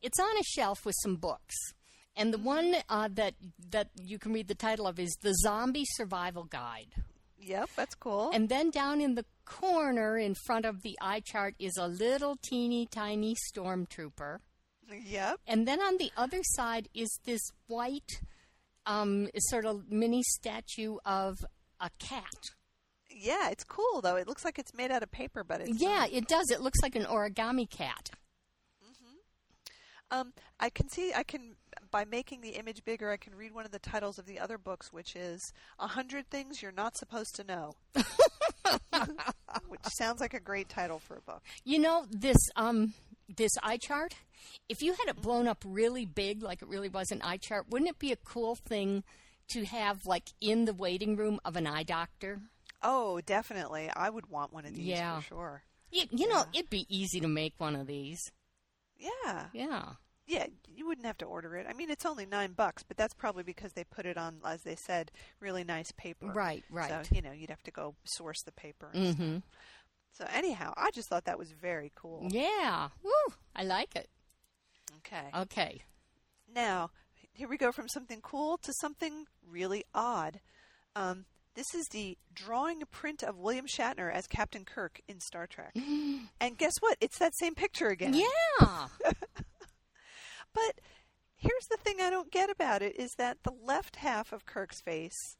[0.01, 1.55] It's on a shelf with some books,
[2.17, 3.35] and the one uh, that
[3.71, 6.89] that you can read the title of is the Zombie Survival Guide.
[7.45, 8.31] Yep, that's cool.
[8.33, 12.37] And then down in the corner in front of the eye chart is a little
[12.41, 14.39] teeny tiny stormtrooper.
[15.03, 18.21] yep, And then on the other side is this white
[18.85, 21.37] um, sort of mini statue of
[21.79, 22.23] a cat.
[23.11, 24.15] yeah, it's cool though.
[24.15, 26.11] It looks like it's made out of paper, but it's Yeah, not.
[26.13, 26.49] it does.
[26.51, 28.09] It looks like an origami cat.
[30.11, 31.13] Um, I can see.
[31.15, 31.55] I can
[31.95, 33.09] by making the image bigger.
[33.09, 36.29] I can read one of the titles of the other books, which is "A Hundred
[36.29, 37.75] Things You're Not Supposed to Know,"
[39.69, 41.41] which sounds like a great title for a book.
[41.63, 42.93] You know this um
[43.33, 44.13] this eye chart.
[44.67, 47.67] If you had it blown up really big, like it really was an eye chart,
[47.69, 49.05] wouldn't it be a cool thing
[49.51, 52.41] to have like in the waiting room of an eye doctor?
[52.83, 53.89] Oh, definitely.
[53.95, 55.21] I would want one of these Yeah.
[55.21, 55.63] for sure.
[55.91, 58.19] You, you know, it'd be easy to make one of these.
[58.97, 59.45] Yeah.
[59.53, 59.83] Yeah.
[60.27, 61.67] Yeah, you wouldn't have to order it.
[61.69, 64.63] I mean, it's only nine bucks, but that's probably because they put it on, as
[64.63, 66.27] they said, really nice paper.
[66.27, 66.89] Right, right.
[67.07, 68.89] So you know, you'd have to go source the paper.
[68.93, 69.37] And Mhm.
[69.41, 69.43] stuff.
[70.13, 72.27] So anyhow, I just thought that was very cool.
[72.31, 72.89] Yeah.
[73.03, 73.11] Woo!
[73.55, 74.09] I like it.
[74.97, 75.29] Okay.
[75.35, 75.83] Okay.
[76.47, 76.91] Now,
[77.33, 80.39] here we go from something cool to something really odd.
[80.95, 85.73] Um, this is the drawing print of William Shatner as Captain Kirk in Star Trek.
[86.39, 86.97] and guess what?
[87.01, 88.13] It's that same picture again.
[88.13, 88.87] Yeah.
[90.55, 90.81] But
[91.37, 94.81] here's the thing I don't get about it is that the left half of Kirk's
[94.81, 95.35] face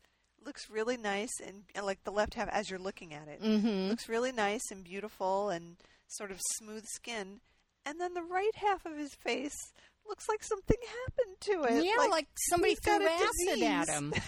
[0.46, 3.90] looks really nice and, and like the left half as you're looking at it Mhm.
[3.90, 7.42] looks really nice and beautiful and sort of smooth skin.
[7.84, 9.74] And then the right half of his face
[10.08, 11.84] looks like something happened to it.
[11.86, 14.14] Yeah, like, somebody threw acid at him.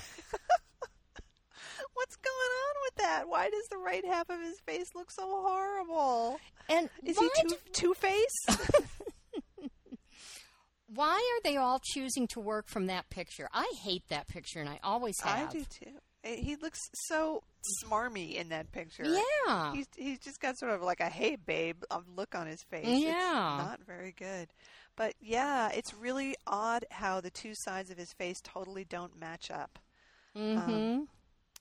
[1.94, 3.28] what's going on with that?
[3.30, 6.40] Why does the right half of his face look so horrible?
[6.70, 8.46] And is he two two face
[10.94, 13.48] why are they all choosing to work from that picture?
[13.54, 15.50] I hate that picture, and I always have.
[15.50, 15.92] I do too.
[16.26, 17.44] Uh, He looks so
[17.84, 19.04] smarmy in that picture.
[19.06, 19.74] Yeah.
[19.74, 22.86] He's he's just got sort of like a hey babe um, look on his face.
[22.86, 23.56] Yeah.
[23.60, 24.50] It's not very good.
[24.96, 29.52] But yeah, it's really odd how the two sides of his face totally don't match
[29.52, 29.78] up.
[30.36, 31.04] Mm-hmm.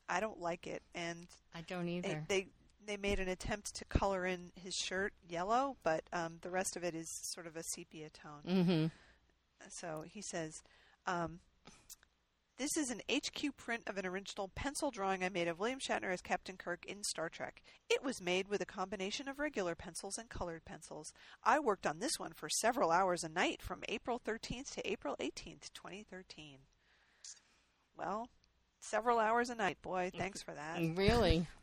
[0.09, 2.25] I don't like it and I don't they, either.
[2.29, 2.47] they
[2.87, 6.85] they made an attempt to color in his shirt yellow, but um, the rest of
[6.85, 8.43] it is sort of a sepia tone.
[8.49, 8.87] mm-hmm.
[9.69, 10.63] So he says,
[11.07, 11.41] um,
[12.59, 16.13] This is an HQ print of an original pencil drawing I made of William Shatner
[16.13, 17.63] as Captain Kirk in Star Trek.
[17.91, 21.13] It was made with a combination of regular pencils and colored pencils.
[21.45, 25.17] I worked on this one for several hours a night from April 13th to April
[25.21, 26.59] 18th, 2013.
[27.97, 28.29] Well,
[28.81, 30.11] several hours a night, boy.
[30.17, 30.81] Thanks for that.
[30.97, 31.47] Really?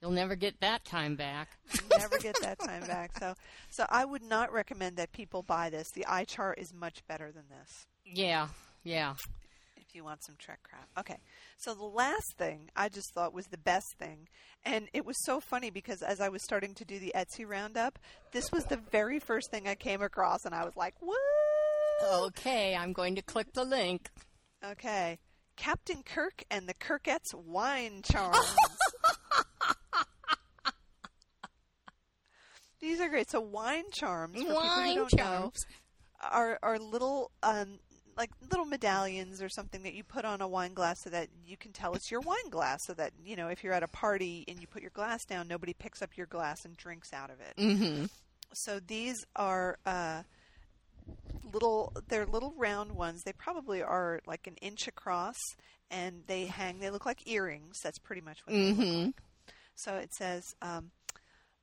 [0.00, 1.48] You'll never get that time back.
[1.98, 3.18] Never get that time back.
[3.18, 3.34] So,
[3.70, 5.90] so I would not recommend that people buy this.
[5.90, 7.86] The eye chart is much better than this.
[8.04, 8.48] Yeah,
[8.84, 9.14] yeah.
[9.76, 10.86] if you want some Trek crap.
[10.98, 11.18] Okay.
[11.56, 14.28] So the last thing I just thought was the best thing.
[14.64, 17.98] And it was so funny because as I was starting to do the Etsy roundup,
[18.32, 21.16] this was the very first thing I came across and I was like, "What?"
[22.26, 24.10] Okay, I'm going to click the link.
[24.64, 25.18] Okay.
[25.56, 28.36] Captain Kirk and the Kirkettes wine charms.
[32.86, 33.30] These are great.
[33.30, 35.66] So wine charms, for people Wine who don't know, charms.
[36.22, 37.78] are are little um
[38.16, 41.56] like little medallions or something that you put on a wine glass so that you
[41.56, 44.42] can tell it's your wine glass so that you know if you're at a party
[44.48, 47.36] and you put your glass down nobody picks up your glass and drinks out of
[47.40, 48.06] it Mm-hmm.
[48.54, 50.22] so these are uh,
[51.52, 55.36] little they're little round ones they probably are like an inch across
[55.90, 59.04] and they hang they look like earrings that's pretty much what they look Mm-hmm.
[59.06, 59.14] like
[59.74, 60.90] so it says um,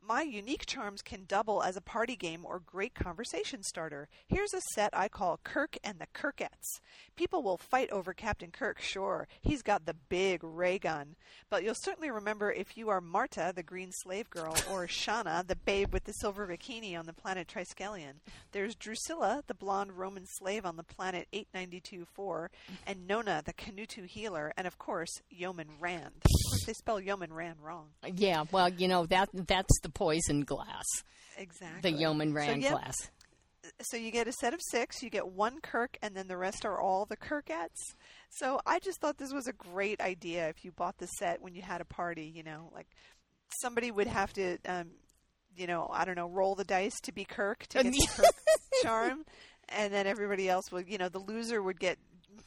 [0.05, 4.09] my unique charms can double as a party game or great conversation starter.
[4.27, 6.81] Here's a set I call Kirk and the Kirkettes.
[7.15, 9.27] People will fight over Captain Kirk, sure.
[9.41, 11.15] He's got the big ray gun.
[11.49, 15.55] But you'll certainly remember if you are Marta, the green slave girl, or Shahna, the
[15.55, 18.15] babe with the silver bikini on the planet Triskelion.
[18.51, 22.47] There's Drusilla, the blonde Roman slave on the planet 892-4,
[22.85, 26.23] and Nona, the Kanutu healer, and of course, Yeoman Rand.
[26.65, 27.87] They spell Yeoman Rand wrong.
[28.15, 30.85] Yeah, well, you know that that's the poison glass,
[31.37, 31.91] Exactly.
[31.91, 33.09] the Yeoman So, Rand glass.
[33.81, 35.01] so you get a set of six.
[35.01, 37.95] You get one Kirk, and then the rest are all the Kirkettes.
[38.29, 40.49] So I just thought this was a great idea.
[40.49, 42.87] If you bought the set when you had a party, you know, like
[43.61, 44.91] somebody would have to, um,
[45.55, 48.25] you know, I don't know, roll the dice to be Kirk to get the Kirk
[48.81, 49.25] charm,
[49.69, 51.97] and then everybody else would, you know, the loser would get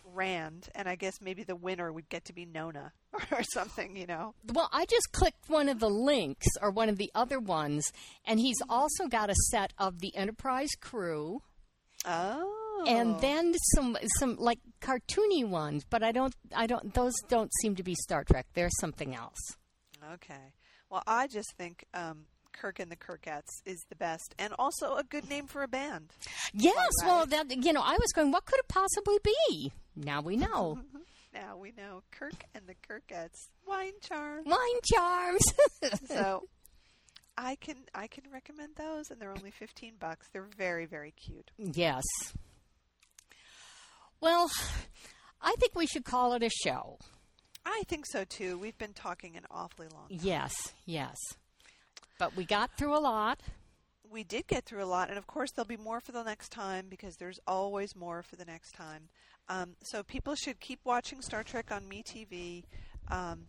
[0.05, 2.93] Rand, and I guess maybe the winner would get to be Nona
[3.31, 4.35] or something, you know.
[4.53, 7.93] Well, I just clicked one of the links or one of the other ones,
[8.25, 11.43] and he's also got a set of the Enterprise crew.
[12.05, 17.51] Oh, and then some some like cartoony ones but i don't i don't those don't
[17.63, 19.57] seem to be star trek They're something else
[20.13, 20.53] Okay.
[20.91, 22.27] Well, I just think um,
[22.61, 26.13] Kirk and the Kirkettes is the best, and also a good name for a band.
[26.53, 27.09] yes right.
[27.09, 30.79] well that you know i was going what could it possibly be now we know
[31.35, 33.49] Now we know Kirk and the Kirkettes.
[33.69, 35.43] Wine charms, wine charms
[36.09, 36.45] so
[37.37, 40.29] I can I can recommend those, and they're only fifteen bucks.
[40.33, 41.51] They're very very cute.
[41.59, 42.05] yes
[44.21, 44.51] well
[45.43, 46.99] i think we should call it a show
[47.69, 48.59] I think so too.
[48.59, 50.09] We've been talking an awfully long.
[50.09, 50.21] time.
[50.23, 50.55] yes
[50.87, 51.17] yes
[52.19, 53.41] but we got through a lot
[54.11, 56.51] We did get through a lot, and of course there'll be more for the next
[56.51, 59.09] time because there's always more for the next time.
[59.49, 62.65] Um, so people should keep watching Star Trek on MeTV.
[63.11, 63.47] Um,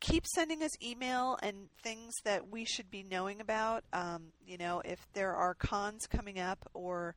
[0.00, 3.84] keep sending us email and things that we should be knowing about.
[3.92, 7.14] Um, you know, if there are cons coming up, or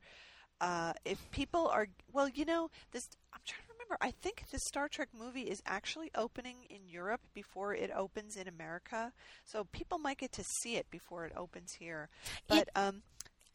[0.60, 3.08] uh, if people are well, you know, this.
[3.32, 3.96] I'm trying to remember.
[4.00, 8.48] I think the Star Trek movie is actually opening in Europe before it opens in
[8.48, 9.12] America,
[9.44, 12.08] so people might get to see it before it opens here.
[12.48, 13.02] But um,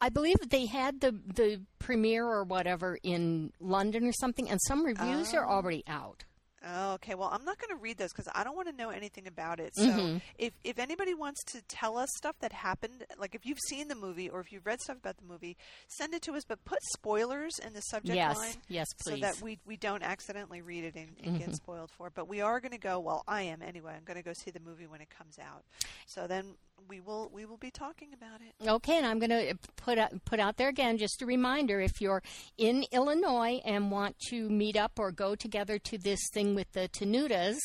[0.00, 4.84] I believe they had the the premiere or whatever in London or something, and some
[4.84, 5.50] reviews are Oh.
[5.56, 6.24] already out.
[6.62, 7.14] Oh, okay.
[7.14, 9.60] Well, I'm not going to read those because I don't want to know anything about
[9.60, 9.74] it.
[9.74, 10.20] So, Mhm.
[10.38, 13.94] if if anybody wants to tell us stuff that happened, like if you've seen the
[13.94, 15.56] movie or if you've read stuff about the movie,
[15.88, 16.44] send it to us.
[16.44, 19.20] But put spoilers in the subject yes, line yes, so please.
[19.22, 22.08] that we we don't accidentally read it and, and get spoiled for.
[22.08, 22.14] it.
[22.14, 22.98] But we are going to go.
[23.00, 23.94] Well, I am anyway.
[23.96, 25.64] I'm going to go see the movie when it comes out.
[26.06, 26.56] So then
[26.88, 28.68] we will we will be talking about it.
[28.68, 32.00] Okay, and I'm going to put out, put out there again just a reminder if
[32.00, 32.22] you're
[32.58, 36.88] in Illinois and want to meet up or go together to this thing with the
[36.88, 37.56] Tenutas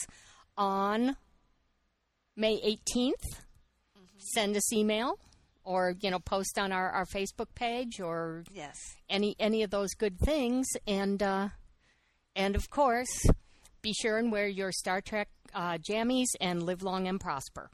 [0.58, 1.16] on
[2.36, 3.42] May 18th,
[4.18, 5.20] send us email
[5.64, 8.76] or you know post on our, our Facebook page or Yes.
[9.10, 11.50] any any of those good things and uh,
[12.36, 13.26] and of course
[13.82, 17.70] be sure and wear your Star Trek uh, jammies and live long and prosper.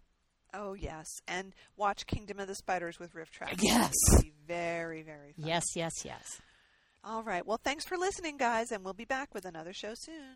[0.53, 3.61] Oh yes, and watch Kingdom of the Spiders with RiffTrax.
[3.61, 3.93] Yes.
[4.47, 5.47] Very very fun.
[5.47, 6.41] Yes, yes, yes.
[7.03, 7.45] All right.
[7.47, 10.35] Well, thanks for listening, guys, and we'll be back with another show soon.